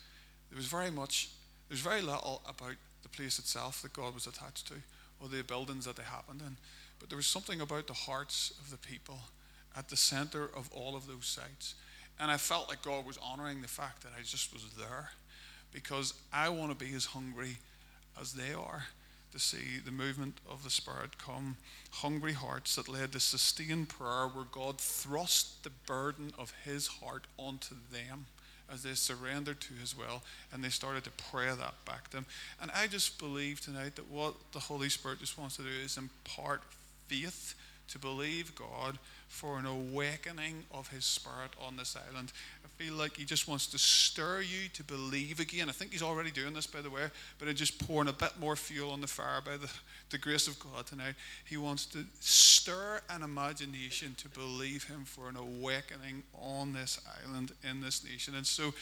[0.51, 1.31] there was very much,
[1.73, 4.75] there was very little about the place itself that God was attached to
[5.19, 6.59] or the buildings that they happened in.
[7.01, 9.19] But there was something about the hearts of the people
[9.75, 11.75] at the center of all of those sites.
[12.21, 15.13] And I felt like God was honoring the fact that I just was there
[15.73, 17.57] because I want to be as hungry
[18.21, 18.85] as they are
[19.33, 21.57] to see the movement of the Spirit come.
[21.91, 27.27] Hungry hearts that led to sustained prayer where God thrust the burden of His heart
[27.39, 28.27] onto them
[28.73, 32.27] as they surrendered to His will and they started to pray that back to Him.
[32.61, 35.99] And I just believe tonight that what the Holy Spirit just wants to do is
[35.99, 36.63] impart
[37.09, 37.55] faith
[37.89, 38.99] to believe God
[39.33, 42.33] for an awakening of His Spirit on this island.
[42.65, 45.71] I feel like He just wants to stir you to believe again.
[45.71, 48.33] I think He's already doing this, by the way, but it's just pouring a bit
[48.39, 49.71] more fuel on the fire by the,
[50.11, 51.15] the grace of God tonight.
[51.47, 57.53] He wants to stir an imagination to believe Him for an awakening on this island,
[57.69, 58.35] in this nation.
[58.35, 58.75] And so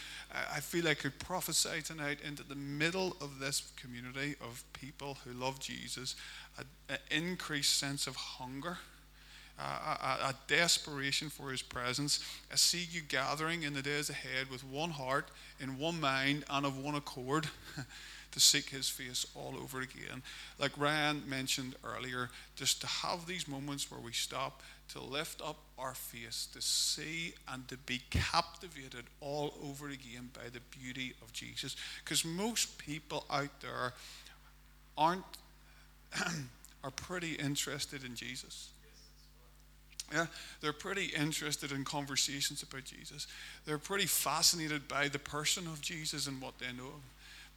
[0.53, 5.19] I feel like I could prophesy tonight into the middle of this community of people
[5.25, 6.17] who love Jesus
[6.59, 8.79] an increased sense of hunger
[9.61, 12.21] a, a, desperation for his presence.
[12.53, 16.65] I see you gathering in the days ahead with one heart, in one mind, and
[16.65, 17.49] of one accord.
[18.33, 20.23] to seek his face all over again.
[20.59, 25.57] Like Ryan mentioned earlier, just to have these moments where we stop to lift up
[25.79, 31.33] our face, to see and to be captivated all over again by the beauty of
[31.33, 31.77] Jesus.
[32.05, 33.95] Because most people out there
[34.97, 35.25] aren't
[36.85, 38.71] are pretty interested in Jesus.
[40.13, 40.27] Yeah,
[40.61, 43.29] they're pretty interested in conversations about Jesus.
[43.65, 46.95] They're pretty fascinated by the person of Jesus and what they know.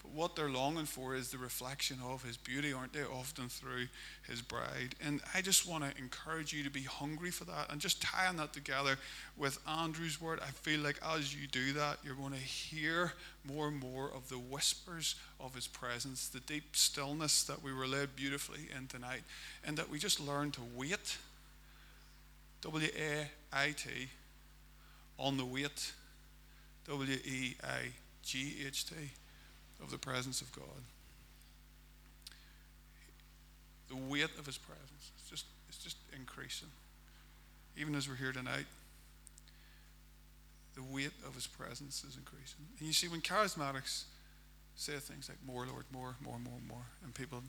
[0.03, 3.03] But what they're longing for is the reflection of his beauty, aren't they?
[3.03, 3.87] Often through
[4.27, 4.95] his bride.
[5.03, 8.37] And I just want to encourage you to be hungry for that and just tying
[8.37, 8.97] that together
[9.37, 10.39] with Andrew's word.
[10.41, 13.13] I feel like as you do that, you're going to hear
[13.45, 17.87] more and more of the whispers of his presence, the deep stillness that we were
[17.87, 19.23] led beautifully in tonight,
[19.65, 21.17] and that we just learn to wait
[22.63, 23.89] W A I T,
[25.19, 25.91] on the weight,
[26.88, 27.91] W E I
[28.23, 28.95] G H T,
[29.82, 30.82] of the presence of God.
[33.89, 36.69] The weight of His presence is just, it's just increasing.
[37.78, 38.65] Even as we're here tonight,
[40.73, 42.65] the weight of His presence is increasing.
[42.80, 44.06] And you see, when charismatics
[44.78, 47.43] say things like more, Lord, more, more, more, more, and people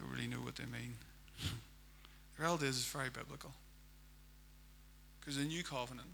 [0.00, 0.94] don't really know what they mean,
[1.42, 3.52] the reality is it's very biblical.
[5.26, 6.06] Because the new covenant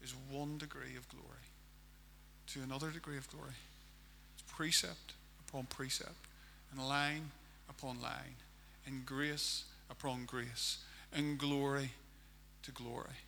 [0.00, 1.50] is one degree of glory
[2.46, 3.56] to another degree of glory.
[4.34, 5.14] It's precept
[5.48, 6.14] upon precept,
[6.70, 7.32] and line
[7.68, 8.36] upon line,
[8.86, 10.78] and grace upon grace,
[11.12, 11.90] and glory
[12.62, 13.18] to glory.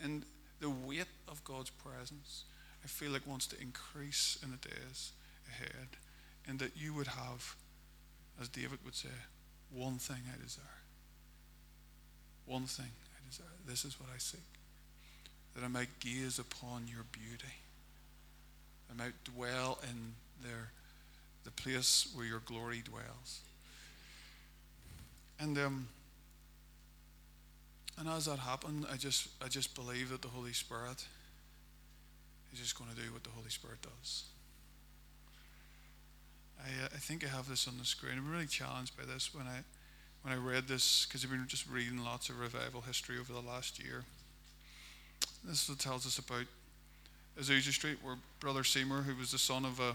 [0.00, 0.22] And
[0.60, 2.44] the weight of God's presence,
[2.84, 5.10] I feel like wants to increase in the days
[5.48, 5.88] ahead,
[6.46, 7.56] and that you would have,
[8.40, 9.08] as David would say,
[9.72, 10.64] one thing I desire.
[12.44, 12.92] One thing
[13.28, 13.46] desire.
[13.66, 14.40] This is what I seek.
[15.54, 17.54] That I might gaze upon your beauty.
[18.90, 20.70] I might dwell in there,
[21.44, 23.40] the place where your glory dwells.
[25.38, 25.88] And um,
[27.98, 31.04] and as that happened, I just I just believe that the Holy Spirit
[32.52, 34.24] is just going to do what the Holy Spirit does.
[36.58, 38.14] I, uh, I think I have this on the screen.
[38.16, 39.60] I'm really challenged by this when I
[40.26, 43.40] when I read this, because I've been just reading lots of revival history over the
[43.40, 44.02] last year.
[45.44, 46.46] This tells us about
[47.40, 49.94] Azusa Street, where Brother Seymour, who was the son of a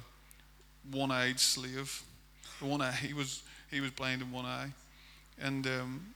[0.90, 2.02] one-eyed slave,
[2.62, 4.72] the one eye, he was he was blind in one eye,
[5.42, 6.14] and um,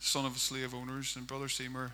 [0.00, 1.14] son of slave owners.
[1.16, 1.92] And Brother Seymour,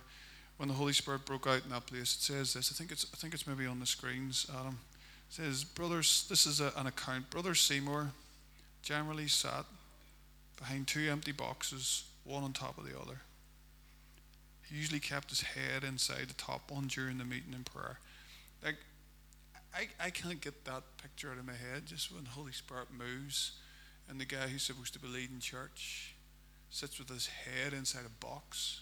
[0.59, 2.71] when the Holy Spirit broke out in that place, it says this.
[2.71, 4.79] I think it's I think it's maybe on the screens, Adam.
[5.29, 7.31] It says, brothers, this is a, an account.
[7.31, 8.11] Brother Seymour
[8.83, 9.65] generally sat
[10.57, 13.21] behind two empty boxes, one on top of the other.
[14.69, 17.99] He usually kept his head inside the top one during the meeting and prayer.
[18.65, 18.77] Like,
[19.75, 22.89] I, I can't get that picture out of my head just when the Holy Spirit
[22.97, 23.53] moves
[24.09, 26.15] and the guy who's supposed to be leading church
[26.71, 28.81] sits with his head inside a box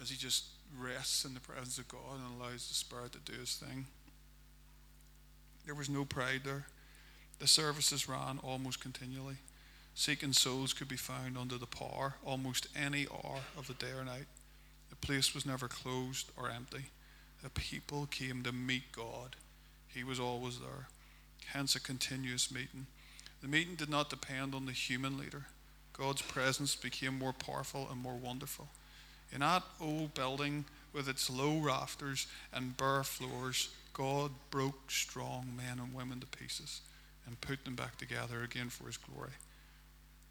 [0.00, 0.44] as he just
[0.78, 3.86] rests in the presence of God and allows the Spirit to do his thing.
[5.66, 6.66] There was no pride there.
[7.38, 9.36] The services ran almost continually.
[9.94, 14.04] Seeking souls could be found under the power almost any hour of the day or
[14.04, 14.26] night.
[14.90, 16.86] The place was never closed or empty.
[17.42, 19.36] The people came to meet God.
[19.86, 20.88] He was always there.
[21.46, 22.86] Hence a continuous meeting.
[23.40, 25.46] The meeting did not depend on the human leader.
[25.92, 28.68] God's presence became more powerful and more wonderful.
[29.32, 35.78] In that old building with its low rafters and bare floors, God broke strong men
[35.78, 36.80] and women to pieces
[37.26, 39.30] and put them back together again for his glory.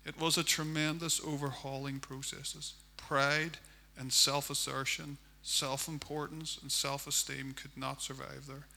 [0.05, 2.73] It was a tremendous overhauling process.
[2.97, 3.57] Pride
[3.97, 8.67] and self assertion, self importance, and self esteem could not survive there.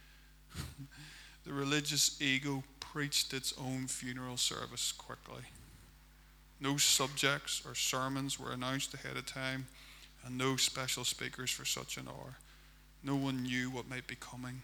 [1.44, 5.42] the religious ego preached its own funeral service quickly.
[6.60, 9.66] No subjects or sermons were announced ahead of time,
[10.24, 12.36] and no special speakers for such an hour.
[13.02, 14.62] No one knew what might be coming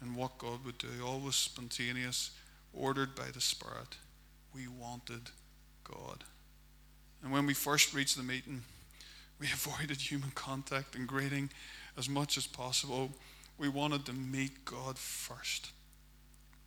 [0.00, 0.88] and what God would do.
[1.04, 2.30] All was spontaneous,
[2.72, 3.96] ordered by the Spirit.
[4.54, 5.30] We wanted
[5.84, 6.24] God.
[7.22, 8.62] And when we first reached the meeting,
[9.38, 11.50] we avoided human contact and greeting
[11.96, 13.10] as much as possible.
[13.58, 15.70] We wanted to meet God first.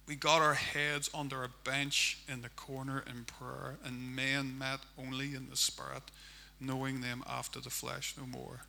[0.07, 4.79] We got our heads under a bench in the corner in prayer, and men met
[4.99, 6.03] only in the Spirit,
[6.59, 8.61] knowing them after the flesh no more.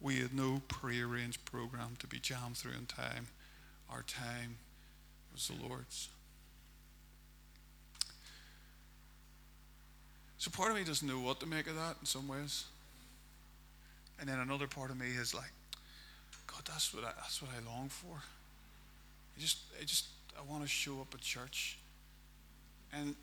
[0.00, 3.28] We had no prearranged program to be jammed through in time.
[3.90, 4.58] Our time
[5.32, 6.10] was the Lord's.
[10.38, 12.64] So part of me doesn't know what to make of that in some ways.
[14.20, 15.52] And then another part of me is like,
[16.46, 18.14] God, that's what I, that's what I long for.
[18.16, 20.06] I just, I just,
[20.38, 21.78] I want to show up at church.
[22.92, 23.14] And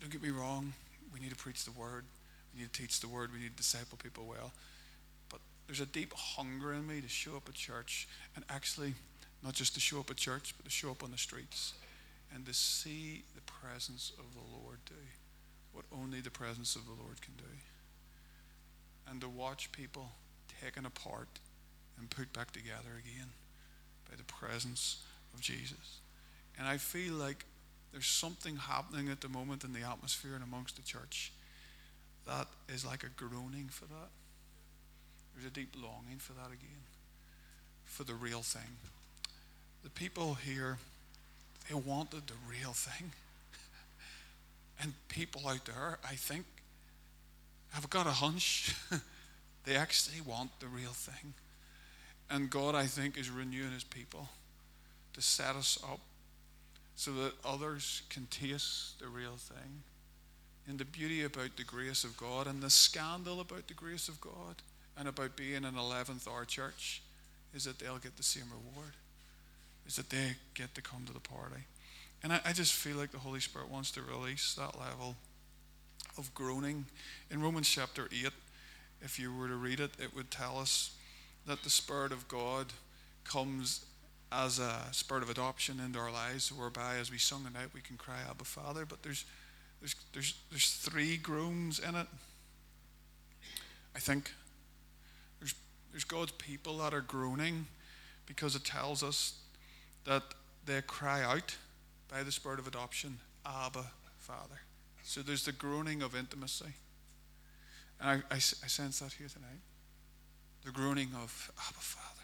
[0.00, 0.72] don't get me wrong,
[1.12, 2.04] we need to preach the word.
[2.54, 3.30] We need to teach the word.
[3.32, 4.52] We need to disciple people well.
[5.30, 8.94] But there's a deep hunger in me to show up at church and actually
[9.42, 11.74] not just to show up at church, but to show up on the streets
[12.34, 14.94] and to see the presence of the Lord do
[15.72, 17.44] what only the presence of the Lord can do.
[19.10, 20.10] And to watch people
[20.62, 21.28] taken apart
[21.98, 23.28] and put back together again
[24.08, 25.02] by the presence
[25.34, 26.00] of Jesus.
[26.58, 27.44] And I feel like
[27.92, 31.32] there's something happening at the moment in the atmosphere and amongst the church
[32.26, 34.08] that is like a groaning for that.
[35.34, 36.82] There's a deep longing for that again,
[37.84, 38.76] for the real thing.
[39.82, 40.78] The people here,
[41.68, 43.12] they wanted the real thing.
[44.82, 46.44] And people out there, I think,
[47.70, 48.74] have got a hunch.
[49.64, 51.34] they actually want the real thing.
[52.28, 54.28] And God, I think, is renewing his people
[55.12, 56.00] to set us up
[56.96, 59.82] so that others can taste the real thing.
[60.66, 64.20] And the beauty about the grace of God and the scandal about the grace of
[64.20, 64.62] God
[64.98, 67.02] and about being an 11th hour church
[67.54, 68.92] is that they'll get the same reward,
[69.86, 71.62] is that they get to come to the party.
[72.22, 75.16] And I, I just feel like the Holy Spirit wants to release that level
[76.18, 76.86] of groaning.
[77.30, 78.28] In Romans chapter 8,
[79.00, 80.96] if you were to read it, it would tell us
[81.46, 82.66] that the Spirit of God
[83.24, 83.84] comes
[84.32, 87.80] as a spirit of adoption into our lives, whereby as we sung the night we
[87.80, 88.86] can cry Abba Father.
[88.86, 89.24] But there's
[89.80, 92.06] there's there's there's three groans in it.
[93.94, 94.32] I think
[95.38, 95.54] there's
[95.90, 97.66] there's God's people that are groaning
[98.24, 99.34] because it tells us
[100.04, 100.22] that
[100.64, 101.56] they cry out
[102.12, 103.84] by the spirit of adoption, Abba,
[104.18, 104.60] Father.
[105.02, 106.74] So there's the groaning of intimacy.
[108.00, 109.60] And I, I, I sense that here tonight.
[110.64, 112.20] The groaning of Abba, Father.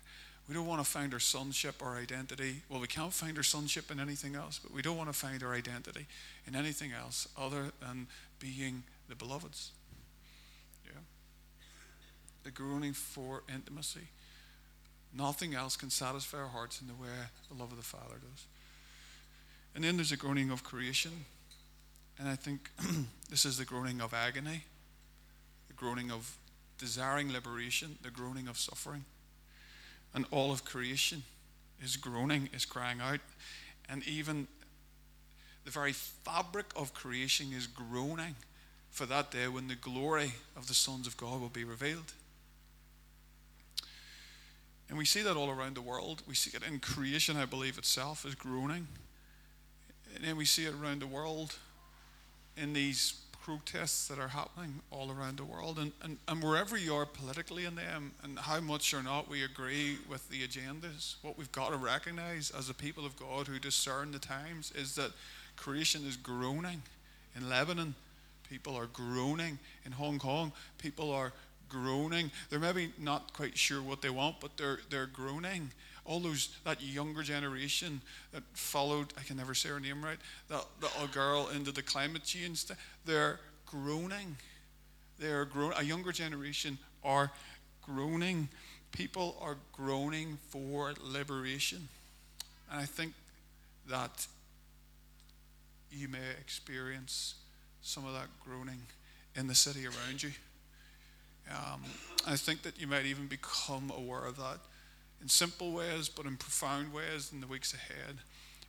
[0.47, 2.63] We don't want to find our sonship or identity.
[2.69, 5.43] Well, we can't find our sonship in anything else, but we don't want to find
[5.43, 6.07] our identity
[6.47, 8.07] in anything else other than
[8.39, 9.73] being the beloveds.
[10.87, 11.01] Yeah.
[12.45, 14.09] The groaning for intimacy.
[15.15, 17.09] Nothing else can satisfy our hearts in the way
[17.51, 18.47] the love of the Father does.
[19.75, 21.13] And then there's the groaning of creation.
[22.19, 22.71] And I think
[23.31, 24.65] this is the groaning of agony,
[25.69, 26.37] the groaning of
[26.79, 29.05] desiring liberation, the groaning of suffering.
[30.15, 31.23] And all of creation
[31.83, 33.21] is groaning, is crying out.
[33.89, 34.49] And even
[35.65, 38.35] the very fabric of creation is groaning
[38.91, 42.13] for that day when the glory of the sons of God will be revealed.
[44.89, 46.23] And we see that all around the world.
[46.27, 48.89] We see it in creation, I believe, itself is groaning.
[50.15, 51.55] And then we see it around the world
[52.57, 53.15] in these
[53.49, 55.79] protests that are happening all around the world.
[55.79, 59.43] And, and, and wherever you are politically in them, and how much or not we
[59.43, 63.59] agree with the agendas, what we've got to recognize as a people of God who
[63.59, 65.13] discern the times is that
[65.57, 66.83] creation is groaning.
[67.35, 67.95] In Lebanon,
[68.51, 69.59] people are groaning.
[69.87, 71.33] In Hong Kong, people are
[71.71, 72.31] groaning.
[72.51, 75.71] They're maybe not quite sure what they want, but they're, they're groaning
[76.09, 78.01] all those that younger generation
[78.33, 82.25] that followed I can never say her name right that little girl into the climate
[82.25, 82.65] change
[83.05, 84.37] they're groaning
[85.19, 87.31] they're grown a younger generation are
[87.83, 88.49] groaning
[88.93, 91.89] people are groaning for liberation.
[92.71, 93.13] And I think
[93.89, 94.27] that
[95.91, 97.35] you may experience
[97.83, 98.83] some of that groaning
[99.35, 100.31] in the city around you.
[101.51, 101.83] Um,
[102.27, 104.59] I think that you might even become aware of that
[105.21, 108.19] in simple ways, but in profound ways in the weeks ahead.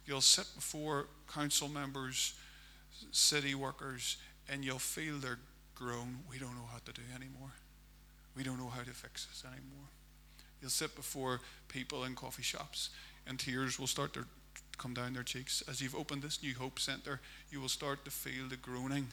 [0.06, 2.34] You'll sit before council members,
[3.12, 5.40] city workers, and you'll feel their
[5.76, 6.20] groan.
[6.30, 7.52] We don't know how to do anymore.
[8.36, 9.88] We don't know how to fix this anymore.
[10.62, 12.90] You'll sit before people in coffee shops,
[13.28, 14.26] and tears will start to
[14.78, 15.62] come down their cheeks.
[15.70, 17.22] As you've opened this New Hope Centre,
[17.52, 19.08] you will start to feel the groaning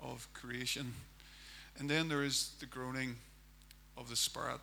[0.00, 0.94] of creation.
[1.78, 3.16] And then there is the groaning
[3.96, 4.60] of the Spirit.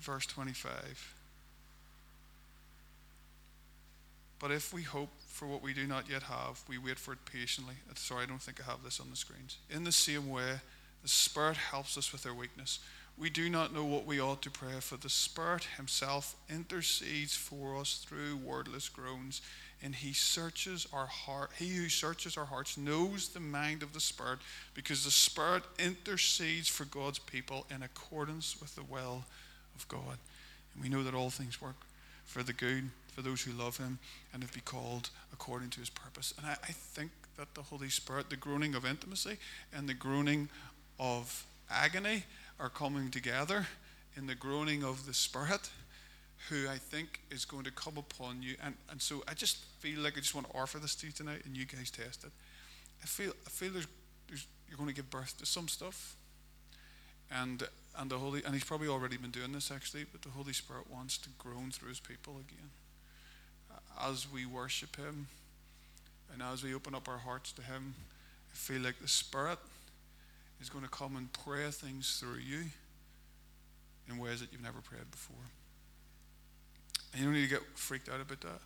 [0.00, 1.14] Verse 25.
[4.38, 7.24] But if we hope for what we do not yet have, we wait for it
[7.24, 7.74] patiently.
[7.90, 9.56] Uh, sorry, I don't think I have this on the screens.
[9.70, 10.60] In the same way,
[11.02, 12.78] the Spirit helps us with our weakness.
[13.16, 14.96] We do not know what we ought to pray for.
[14.96, 19.42] The Spirit Himself intercedes for us through wordless groans,
[19.82, 21.50] and He searches our heart.
[21.58, 24.38] He who searches our hearts knows the mind of the Spirit,
[24.74, 29.24] because the Spirit intercedes for God's people in accordance with the will
[29.78, 30.18] of God.
[30.74, 31.76] And we know that all things work
[32.24, 33.98] for the good for those who love Him
[34.32, 36.32] and have been called according to His purpose.
[36.38, 39.38] And I, I think that the Holy Spirit, the groaning of intimacy
[39.72, 40.48] and the groaning
[41.00, 42.24] of agony,
[42.60, 43.66] are coming together
[44.16, 45.70] in the groaning of the Spirit,
[46.48, 48.56] who I think is going to come upon you.
[48.62, 51.12] And, and so I just feel like I just want to offer this to you
[51.12, 52.30] tonight, and you guys test it.
[53.02, 53.86] I feel, I feel there's,
[54.28, 56.14] there's, you're going to give birth to some stuff.
[57.30, 57.62] And,
[57.98, 60.90] and the Holy, and He's probably already been doing this actually, but the Holy Spirit
[60.90, 62.70] wants to groan through His people again.
[64.00, 65.26] As we worship Him
[66.32, 67.94] and as we open up our hearts to Him,
[68.52, 69.58] I feel like the Spirit
[70.60, 72.64] is going to come and pray things through you
[74.08, 75.36] in ways that you've never prayed before.
[77.12, 78.60] And you don't need to get freaked out about that.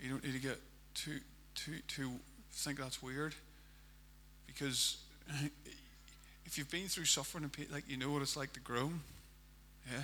[0.00, 0.58] You don't need to get
[0.94, 1.20] too,
[1.54, 2.12] too, too
[2.52, 3.34] think that's weird.
[4.46, 4.98] Because
[6.48, 9.00] if you've been through suffering and pain, like you know what it's like to groan.
[9.92, 10.00] Yeah.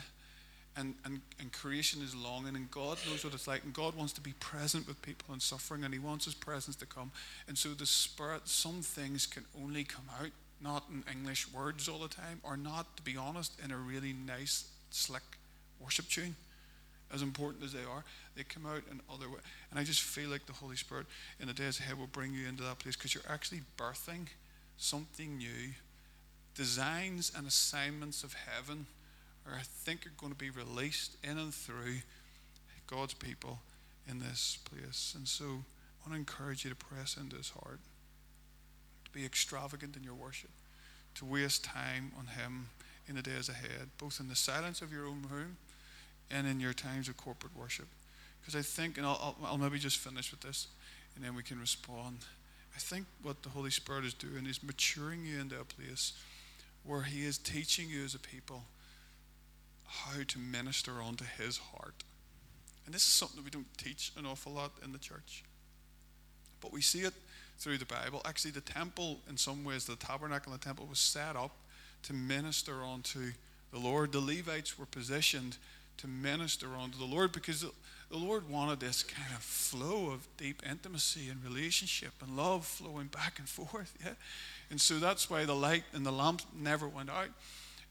[0.77, 4.13] And, and, and creation is longing, and God knows what it's like, and God wants
[4.15, 7.13] to be present with people in suffering, and He wants His presence to come.
[7.49, 10.31] And so, the Spirit, some things can only come out
[10.61, 14.13] not in English words all the time, or not, to be honest, in a really
[14.13, 15.23] nice, slick
[15.81, 16.35] worship tune,
[17.13, 18.05] as important as they are.
[18.37, 19.43] They come out in other ways.
[19.71, 21.07] And I just feel like the Holy Spirit
[21.41, 24.27] in the days ahead will bring you into that place because you're actually birthing
[24.77, 25.73] something new.
[26.55, 28.87] Designs and assignments of heaven
[29.47, 31.97] are, I think, are going to be released in and through
[32.87, 33.61] God's people
[34.09, 35.15] in this place.
[35.17, 37.81] And so I want to encourage you to press into his heart
[39.05, 40.51] to be extravagant in your worship,
[41.15, 42.69] to waste time on Him
[43.09, 45.57] in the days ahead, both in the silence of your own room
[46.31, 47.87] and in your times of corporate worship.
[48.41, 50.69] Because I think, and I'll, I'll, I'll maybe just finish with this,
[51.15, 52.19] and then we can respond.
[52.75, 56.13] I think what the Holy Spirit is doing is maturing you into a place
[56.85, 58.65] where He is teaching you as a people
[59.87, 62.05] how to minister onto His heart.
[62.87, 65.45] And this is something that we don't teach an awful lot in the church.
[66.61, 67.15] But we see it
[67.59, 68.21] through the Bible.
[68.25, 71.53] Actually, the temple, in some ways, the tabernacle and the temple was set up
[72.03, 73.33] to minister unto
[73.73, 74.13] the Lord.
[74.13, 75.57] The Levites were positioned
[75.99, 77.65] to minister unto the Lord because
[78.11, 83.07] the Lord wanted this kind of flow of deep intimacy and relationship and love flowing
[83.07, 83.97] back and forth.
[84.05, 84.13] Yeah?
[84.71, 87.29] And so that's why the light and the lamp never went out.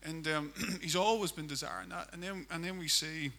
[0.06, 2.10] And um, he's always been desiring that.
[2.14, 3.32] And then, and then we see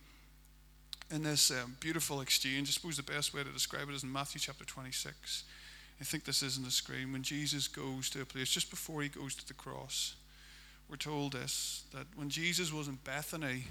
[1.10, 4.12] in this um, beautiful exchange, I suppose the best way to describe it is in
[4.12, 5.44] Matthew chapter 26.
[6.00, 7.12] I think this is on the screen.
[7.12, 10.16] When Jesus goes to a place, just before he goes to the cross,
[10.88, 13.64] we're told this that when Jesus was in Bethany,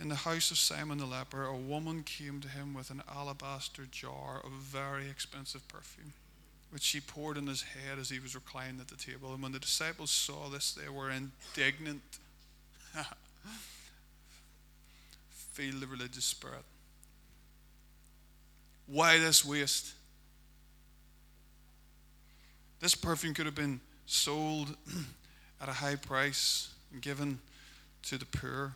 [0.00, 3.84] in the house of Simon the leper, a woman came to him with an alabaster
[3.90, 6.14] jar of very expensive perfume,
[6.70, 9.34] which she poured on his head as he was reclining at the table.
[9.34, 12.00] And when the disciples saw this, they were indignant.
[15.52, 16.64] Feel the religious spirit.
[18.86, 19.92] Why this waste?
[22.80, 24.74] This perfume could have been sold
[25.60, 27.38] at a high price and given
[28.04, 28.72] to the poor.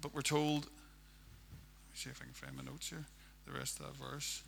[0.00, 0.70] But we're told, let
[1.90, 3.04] me see if I can find my notes here,
[3.46, 4.42] the rest of that verse.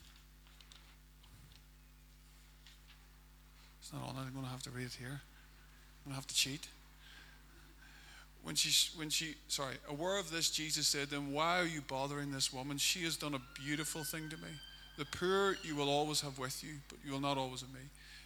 [3.80, 5.08] It's not on I'm going to have to read it here.
[5.08, 6.68] I'm going to have to cheat.
[8.42, 12.32] When she, when she, sorry, aware of this, Jesus said, Then why are you bothering
[12.32, 12.78] this woman?
[12.78, 14.48] She has done a beautiful thing to me.
[14.96, 17.80] The poor you will always have with you, but you will not always have me.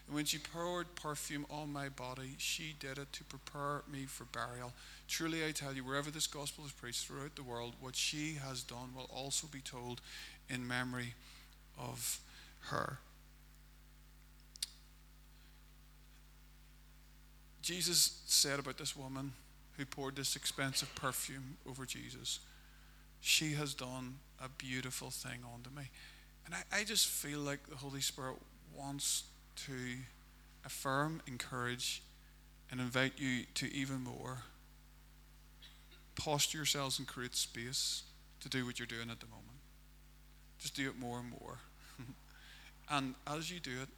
[0.07, 4.25] And when she poured perfume on my body, she did it to prepare me for
[4.25, 4.73] burial.
[5.09, 8.63] Truly, I tell you, wherever this gospel is preached throughout the world, what she has
[8.63, 10.01] done will also be told
[10.49, 11.15] in memory
[11.79, 12.21] of
[12.69, 12.99] her.
[17.63, 19.33] Jesus said about this woman
[19.79, 22.41] who poured this expensive perfume over Jesus,
[23.21, 25.89] She has done a beautiful thing unto me.
[26.45, 28.37] And I, I just feel like the Holy Spirit
[28.77, 29.25] wants
[29.57, 29.73] to
[30.65, 32.03] affirm, encourage,
[32.71, 34.39] and invite you to even more.
[36.17, 38.05] Posture yourselves and create space
[38.41, 39.59] to do what you're doing at the moment.
[40.59, 41.59] Just do it more and more.
[42.91, 43.89] and as you do it,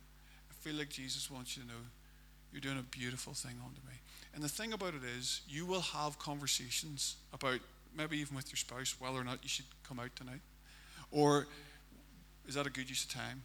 [0.51, 1.75] I feel like Jesus wants you to know
[2.53, 3.95] you're doing a beautiful thing unto me.
[4.35, 7.61] And the thing about it is, you will have conversations about
[7.97, 10.41] maybe even with your spouse whether or not you should come out tonight.
[11.11, 11.47] Or
[12.47, 13.43] is that a good use of time?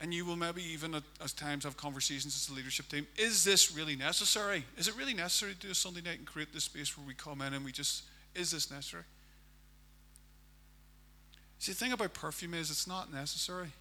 [0.00, 3.06] And you will maybe even at, at times have conversations as a leadership team.
[3.16, 4.64] Is this really necessary?
[4.76, 7.14] Is it really necessary to do a Sunday night and create this space where we
[7.14, 9.02] come in and we just, is this necessary?
[11.58, 13.72] See, the thing about perfume is it's not necessary.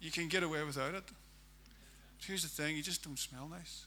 [0.00, 1.04] You can get away without it.
[2.24, 3.86] Here's the thing you just don't smell nice.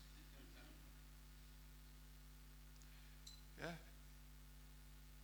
[3.62, 3.68] Yeah.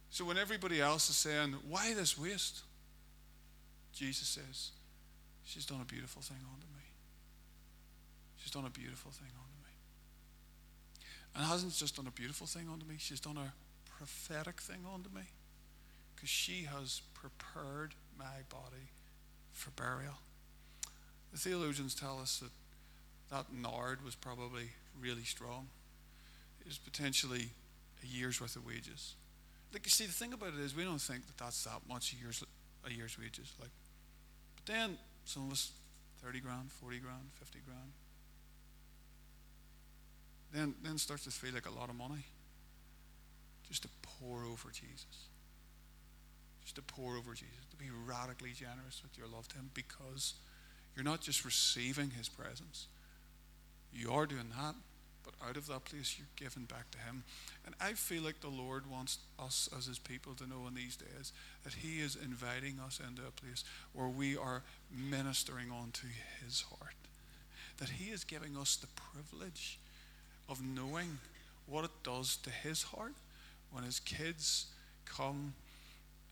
[0.10, 2.62] So when everybody else is saying, why this waste?
[3.94, 4.72] Jesus says,
[5.50, 6.86] she's done a beautiful thing unto me.
[8.38, 9.74] She's done a beautiful thing unto me.
[11.36, 13.54] And hasn't just done a beautiful thing unto me, she's done a
[13.98, 15.24] prophetic thing unto me.
[16.16, 18.92] Because she has prepared my body
[19.54, 20.20] for burial.
[21.32, 22.52] The theologians tell us that
[23.32, 24.70] that nard was probably
[25.00, 25.68] really strong.
[26.62, 27.52] It was potentially
[28.04, 29.16] a year's worth of wages.
[29.74, 32.14] Like you see, the thing about it is, we don't think that that's that much
[32.14, 32.44] a year's
[32.86, 33.54] a year's wages.
[33.60, 33.70] Like,
[34.56, 34.98] but then
[35.30, 35.72] some of us,
[36.24, 37.92] thirty grand, forty grand, fifty grand.
[40.52, 42.26] Then then starts to feel like a lot of money.
[43.68, 45.30] Just to pour over Jesus.
[46.64, 47.66] Just to pour over Jesus.
[47.70, 50.34] To be radically generous with your love to Him because
[50.96, 52.88] you're not just receiving His presence
[53.92, 54.76] you are doing that,
[55.24, 57.24] but out of that place, you're given back to Him.
[57.66, 60.96] And I feel like the Lord wants us as His people to know in these
[60.96, 63.64] days that He is inviting us into a place
[63.94, 66.08] where we are ministering onto
[66.44, 66.96] His heart.
[67.78, 69.80] That He is giving us the privilege
[70.48, 71.20] of knowing
[71.68, 73.14] what it does to His heart
[73.72, 74.68] when His kids
[75.06, 75.54] come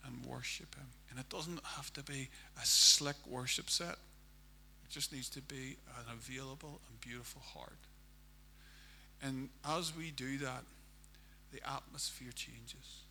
[0.04, 0.86] and worship Him.
[1.10, 2.28] And it doesn't have to be
[2.60, 3.96] a slick worship set.
[4.84, 7.78] It just needs to be an available and beautiful heart.
[9.22, 10.62] And as we do that,
[11.52, 13.02] the atmosphere changes.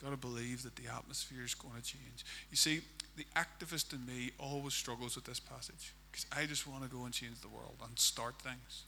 [0.00, 2.24] You've got to believe that the atmosphere is going to change.
[2.50, 2.80] You see,
[3.16, 7.04] the activist in me always struggles with this passage because I just want to go
[7.04, 8.84] and change the world and start things.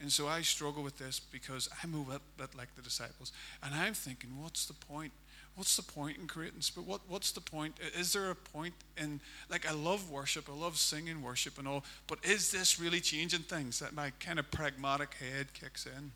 [0.00, 3.32] And so I struggle with this because I'm a bit like the disciples.
[3.62, 5.12] And I'm thinking, what's the point?
[5.54, 6.88] What's the point in creating spirit?
[6.88, 7.74] What, what's the point?
[7.98, 11.84] Is there a point in, like, I love worship, I love singing worship and all,
[12.06, 16.12] but is this really changing things that my kind of pragmatic head kicks in?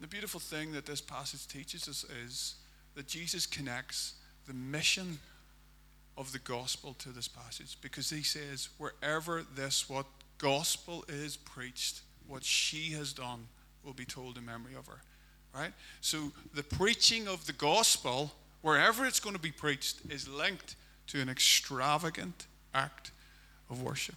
[0.00, 2.56] The beautiful thing that this passage teaches us is
[2.96, 4.14] that Jesus connects
[4.46, 5.20] the mission
[6.18, 10.06] of the gospel to this passage because he says, wherever this, what
[10.38, 13.46] gospel is preached, what she has done
[13.84, 15.02] will be told in memory of her
[15.54, 15.72] right?
[16.00, 18.32] So the preaching of the gospel,
[18.62, 20.76] wherever it's going to be preached, is linked
[21.08, 23.10] to an extravagant act
[23.70, 24.16] of worship.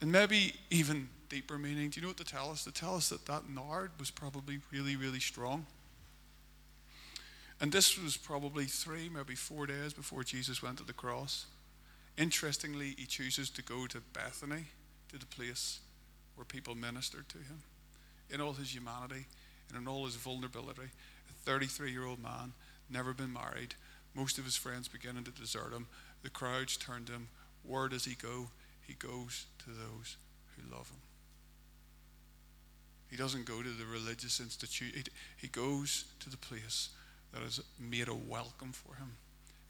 [0.00, 1.88] And maybe even deeper meaning.
[1.88, 2.64] Do you know what to tell us?
[2.64, 5.64] To tell us that that nard was probably really, really strong.
[7.60, 11.46] And this was probably three, maybe four days before Jesus went to the cross.
[12.18, 14.64] Interestingly, he chooses to go to Bethany,
[15.10, 15.80] to the place
[16.34, 17.62] where people ministered to him.
[18.30, 19.26] In all his humanity,
[19.70, 20.82] and in all his vulnerability.
[21.28, 22.52] A 33 year old man,
[22.88, 23.74] never been married,
[24.14, 25.86] most of his friends beginning to desert him.
[26.22, 27.28] The crowds turned him.
[27.62, 28.48] Where does he go?
[28.86, 30.16] He goes to those
[30.56, 31.00] who love him.
[33.10, 36.90] He doesn't go to the religious institute, he goes to the place
[37.32, 39.12] that has made a welcome for him.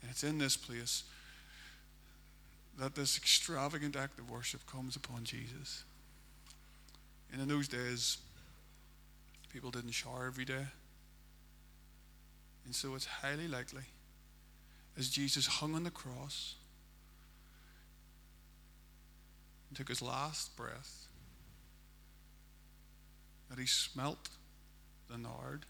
[0.01, 1.03] And it's in this place
[2.79, 5.83] that this extravagant act of worship comes upon Jesus.
[7.31, 8.17] And in those days,
[9.51, 10.67] People didn't shower every day.
[12.65, 13.83] And so it's highly likely,
[14.97, 16.55] as Jesus hung on the cross
[19.67, 21.07] and took his last breath,
[23.49, 24.29] that he smelt
[25.09, 25.65] the nard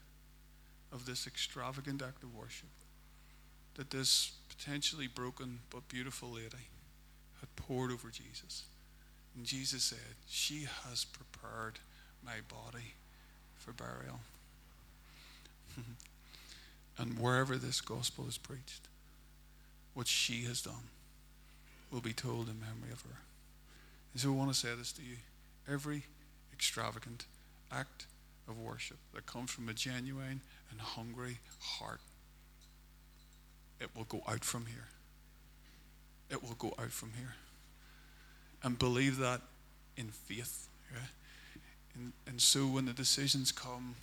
[0.92, 2.68] of this extravagant act of worship.
[3.74, 6.68] That this potentially broken but beautiful lady
[7.40, 8.64] had poured over Jesus.
[9.34, 11.80] And Jesus said, She has prepared
[12.24, 12.94] my body
[13.62, 14.20] for burial.
[16.98, 18.88] and wherever this gospel is preached,
[19.94, 20.90] what she has done
[21.90, 23.18] will be told in memory of her.
[24.12, 25.16] And so I want to say this to you.
[25.70, 26.04] Every
[26.52, 27.26] extravagant
[27.70, 28.06] act
[28.48, 30.40] of worship that comes from a genuine
[30.70, 32.00] and hungry heart,
[33.80, 34.88] it will go out from here.
[36.30, 37.34] It will go out from here.
[38.62, 39.42] And believe that
[39.96, 40.68] in faith.
[40.92, 40.98] Yeah?
[41.94, 43.94] And, and so when the decisions come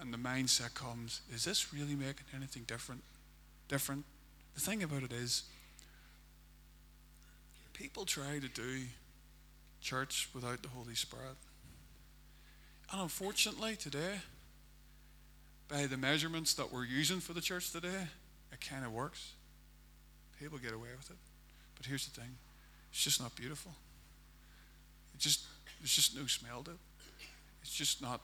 [0.00, 3.02] and the mindset comes, is this really making anything different?
[3.68, 4.04] Different?
[4.54, 5.44] The thing about it is,
[7.72, 8.82] people try to do
[9.80, 11.36] church without the Holy Spirit.
[12.90, 14.16] And unfortunately, today,
[15.68, 18.08] by the measurements that we're using for the church today,
[18.52, 19.32] it kind of works.
[20.40, 21.16] People get away with it.
[21.76, 22.36] But here's the thing
[22.90, 23.72] it's just not beautiful.
[25.14, 25.44] It just,
[25.80, 26.76] there's just no smell to it.
[27.62, 28.20] It's just not,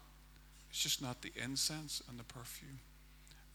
[0.70, 2.78] it's just not the incense and the perfume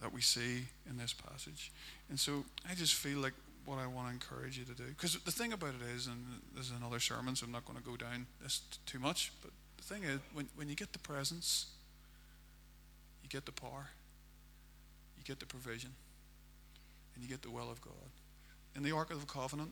[0.01, 1.71] that we see in this passage.
[2.09, 3.33] And so I just feel like
[3.65, 4.85] what I want to encourage you to do.
[4.85, 6.17] Because the thing about it is, and
[6.55, 9.51] this is another sermon, so I'm not going to go down this too much, but
[9.77, 11.67] the thing is, when, when you get the presence,
[13.23, 13.89] you get the power,
[15.17, 15.91] you get the provision,
[17.13, 17.93] and you get the will of God.
[18.75, 19.71] In the Ark of the Covenant,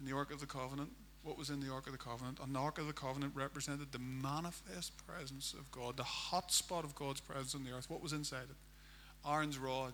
[0.00, 0.90] in the Ark of the Covenant,
[1.22, 2.38] what was in the Ark of the Covenant?
[2.42, 6.84] And the Ark of the Covenant represented the manifest presence of God, the hot spot
[6.84, 7.88] of God's presence on the earth.
[7.88, 9.28] What was inside it?
[9.28, 9.92] Aaron's rod.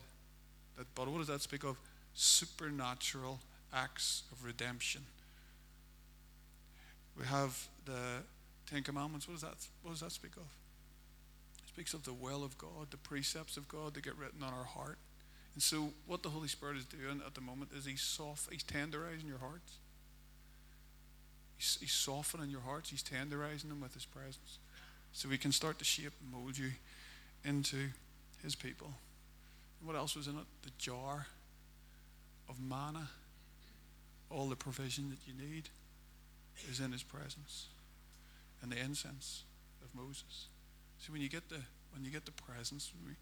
[0.77, 1.77] That, but what does that speak of?
[2.15, 3.41] Supernatural
[3.75, 5.03] acts of redemption.
[7.19, 8.23] We have the
[8.71, 9.27] Ten Commandments.
[9.29, 10.43] What does that, what does that speak of?
[10.43, 14.53] It speaks of the will of God, the precepts of God that get written on
[14.53, 14.99] our heart.
[15.55, 18.63] And so, what the Holy Spirit is doing at the moment is He's soft, He's
[18.63, 19.79] tenderizing your hearts.
[21.59, 24.59] He's, he's softening your hearts, He's tenderizing them with His presence.
[25.13, 26.71] So we can start to shape and mold you
[27.45, 27.89] into
[28.43, 28.93] His people.
[29.83, 30.45] What else was in it?
[30.63, 31.27] The jar
[32.49, 33.09] of manna.
[34.31, 35.69] All the provision that you need
[36.71, 37.67] is in His presence.
[38.63, 39.45] And the incense
[39.83, 40.47] of Moses.
[40.99, 41.61] See, when you get the
[41.93, 43.15] when you get the presence, we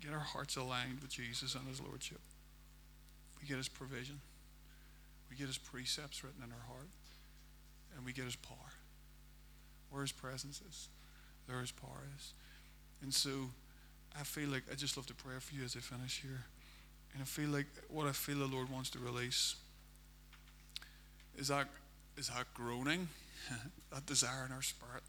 [0.00, 2.20] get our hearts aligned with Jesus and His Lordship.
[3.40, 4.20] We get His provision.
[5.30, 6.88] We get His precepts written in our heart
[7.96, 8.56] and we get his power.
[9.90, 10.88] Where his presence is,
[11.46, 12.32] there his power is.
[13.02, 13.50] And so
[14.18, 16.44] I feel like I just love to pray for you as I finish here.
[17.12, 19.56] And I feel like what I feel the Lord wants to release
[21.36, 21.68] is that
[22.16, 23.08] is that groaning,
[23.92, 25.02] that desire in our spirit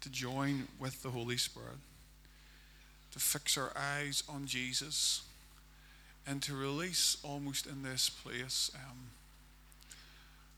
[0.00, 1.78] to join with the Holy Spirit,
[3.12, 5.22] to fix our eyes on Jesus,
[6.26, 8.70] and to release almost in this place.
[8.74, 9.10] Um,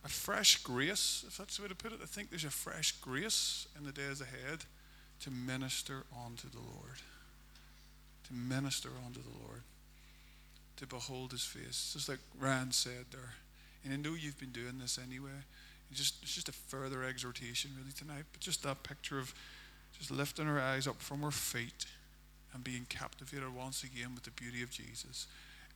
[0.05, 2.01] a fresh grace, if that's the way to put it.
[2.03, 4.65] I think there's a fresh grace in the days ahead
[5.21, 6.99] to minister unto the Lord.
[8.27, 9.63] To minister unto the Lord.
[10.77, 11.93] To behold his face.
[11.93, 13.35] Just like Rand said there.
[13.85, 15.31] And I know you've been doing this anyway.
[15.91, 18.25] It's just, it's just a further exhortation really tonight.
[18.33, 19.33] But just that picture of
[19.97, 21.87] just lifting our eyes up from our feet
[22.55, 25.27] and being captivated once again with the beauty of Jesus.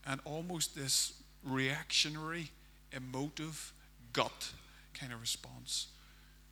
[0.07, 1.15] And almost this
[1.45, 2.51] reactionary,
[2.93, 3.73] emotive,
[4.17, 4.53] gut
[4.95, 5.89] kind of response,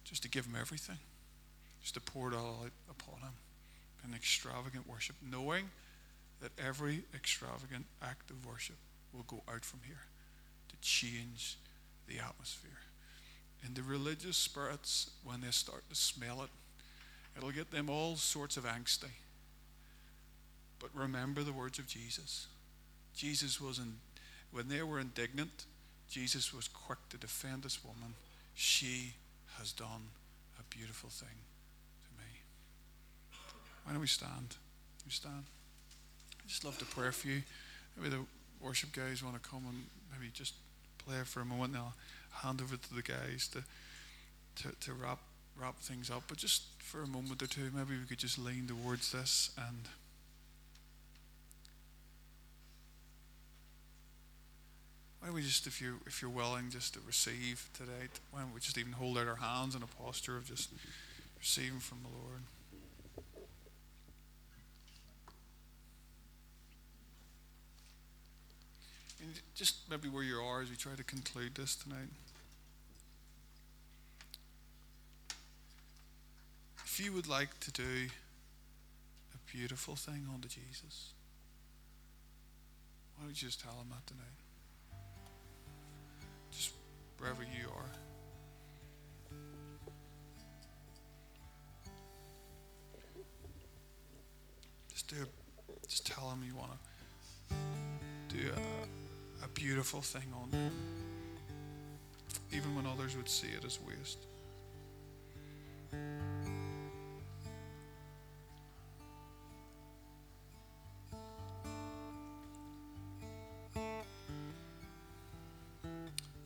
[0.05, 0.99] just to give him everything,
[1.81, 3.33] just to pour it all out upon him.
[4.05, 5.71] An extravagant worship, knowing
[6.43, 8.77] that every extravagant act of worship
[9.15, 10.03] will go out from here
[10.69, 11.57] to change
[12.07, 12.81] the atmosphere.
[13.65, 16.51] And the religious spirits, when they start to smell it,
[17.35, 19.13] it'll get them all sorts of angsty.
[20.79, 22.47] But remember the words of Jesus.
[23.15, 23.95] Jesus was in,
[24.53, 25.65] when they were indignant,
[26.11, 28.15] Jesus was quick to defend this woman.
[28.55, 29.15] She
[29.59, 30.09] has done
[30.59, 32.31] a beautiful thing to me.
[33.85, 34.57] Why don't we stand?
[35.05, 35.45] We stand.
[36.45, 37.43] I just love to pray for you.
[37.97, 38.25] Maybe the
[38.61, 40.55] worship guys want to come and maybe just
[40.99, 41.75] play for a moment.
[41.75, 41.95] And I'll
[42.33, 43.63] hand over to the guys to,
[44.63, 45.19] to, to wrap
[45.61, 46.25] wrap things up.
[46.27, 49.89] But just for a moment or two, maybe we could just lean towards this and.
[55.25, 58.53] Why don't we just, if you if you're willing, just to receive today, why don't
[58.53, 60.69] we just even hold out our hands in a posture of just
[61.39, 62.43] receiving from the Lord.
[69.23, 72.11] And just maybe where you are as we try to conclude this tonight.
[76.85, 78.09] If you would like to do
[79.33, 81.13] a beautiful thing unto Jesus,
[83.17, 84.44] why don't you just tell him that tonight?
[96.35, 96.71] Him you want
[97.49, 100.71] to do a, a beautiful thing on them,
[102.53, 104.19] even when others would see it as waste.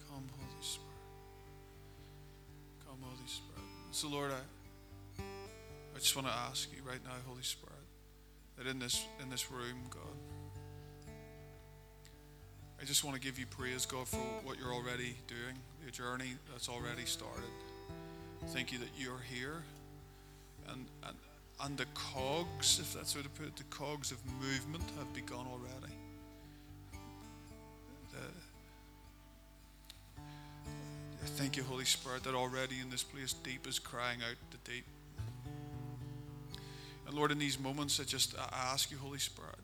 [0.06, 0.86] Come, Holy Spirit.
[2.86, 3.62] Come, Holy Spirit.
[3.92, 5.22] So, Lord, I,
[5.94, 7.74] I just want to ask you right now, Holy Spirit,
[8.58, 10.02] that in this in this room, God,
[12.80, 16.34] I just want to give you praise, God, for what you're already doing, the journey
[16.52, 17.50] that's already started.
[18.48, 19.62] Thank you that you're here,
[20.68, 21.16] and and
[21.60, 25.46] and the cogs, if that's what to put it, the cogs of movement have begun
[25.46, 25.94] already.
[28.12, 28.18] The,
[31.26, 34.84] thank you, Holy Spirit, that already in this place deep is crying out the deep.
[37.08, 39.56] And Lord, in these moments, I just I ask you, Holy Spirit,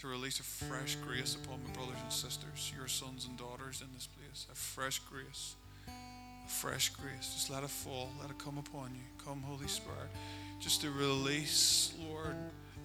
[0.00, 3.86] to release a fresh grace upon my brothers and sisters, your sons and daughters in
[3.94, 4.48] this place.
[4.50, 5.54] A fresh grace.
[5.86, 7.34] A fresh grace.
[7.34, 8.10] Just let it fall.
[8.20, 9.24] Let it come upon you.
[9.24, 10.10] Come, Holy Spirit.
[10.58, 12.34] Just to release, Lord,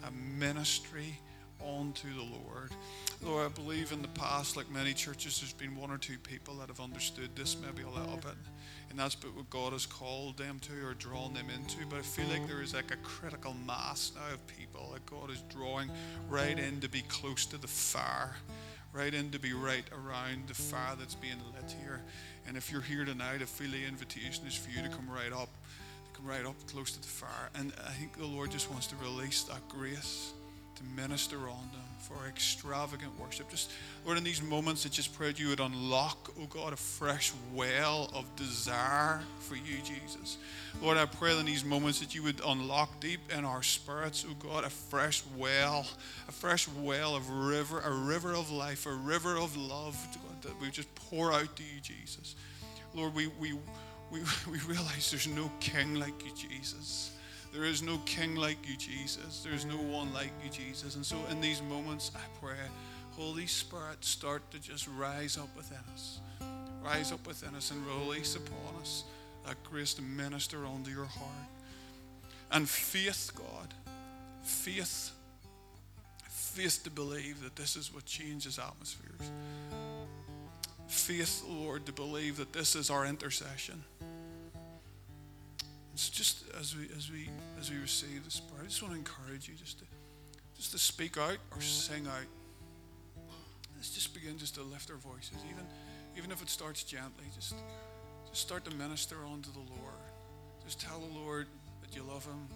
[0.04, 1.20] a ministry
[1.60, 2.72] onto the Lord.
[3.22, 6.55] Lord, I believe in the past, like many churches, there's been one or two people
[6.55, 8.36] that have understood this maybe a little bit.
[8.89, 11.86] And that's what God has called them to or drawn them into.
[11.89, 15.32] But I feel like there is like a critical mass now of people that God
[15.32, 15.89] is drawing
[16.30, 18.36] right in to be close to the fire,
[18.93, 22.01] right in to be right around the fire that's being lit here.
[22.47, 25.34] And if you're here tonight, I feel the invitation is for you to come right
[25.34, 25.49] up,
[26.05, 27.49] to come right up close to the fire.
[27.55, 30.34] And I think the Lord just wants to release that grace
[30.78, 33.49] to minister on them for extravagant worship.
[33.49, 33.71] Just,
[34.05, 37.34] Lord, in these moments, I just pray that you would unlock, oh God, a fresh
[37.53, 40.38] well of desire for you, Jesus.
[40.82, 44.36] Lord, I pray in these moments that you would unlock deep in our spirits, oh
[44.39, 45.86] God, a fresh well,
[46.28, 50.61] a fresh well of river, a river of life, a river of love God, that
[50.61, 52.36] we just pour out to you, Jesus.
[52.93, 53.53] Lord, we, we,
[54.11, 54.21] we,
[54.51, 57.16] we realize there's no king like you, Jesus.
[57.54, 59.41] There is no king like you, Jesus.
[59.43, 60.95] There is no one like you, Jesus.
[60.95, 62.58] And so in these moments, I pray,
[63.12, 66.20] Holy Spirit, start to just rise up within us.
[66.84, 69.04] Rise up within us and release upon us
[69.45, 71.50] that grace to minister onto your heart.
[72.52, 73.74] And faith, God,
[74.43, 75.12] faith,
[76.30, 79.32] faith to believe that this is what changes atmospheres.
[80.88, 83.84] Faith, Lord, to believe that this is our intercession.
[85.98, 87.28] So just as we as we
[87.60, 89.86] as we receive the Spirit, I just want to encourage you just to
[90.56, 92.30] just to speak out or sing out.
[93.76, 95.66] Let's just begin just to lift our voices, even
[96.16, 97.26] even if it starts gently.
[97.34, 97.56] Just
[98.30, 99.98] just start to minister unto the Lord.
[100.64, 101.48] Just tell the Lord
[101.82, 102.48] that you love Him.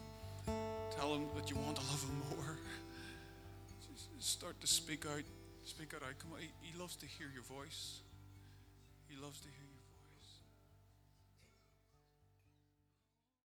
[0.96, 2.58] Tell Him that you want to love Him more.
[4.18, 5.24] Just start to speak out.
[5.66, 6.02] Speak out.
[6.20, 6.40] Come on.
[6.62, 8.02] He, loves to hear your voice.
[9.10, 9.61] he loves to hear.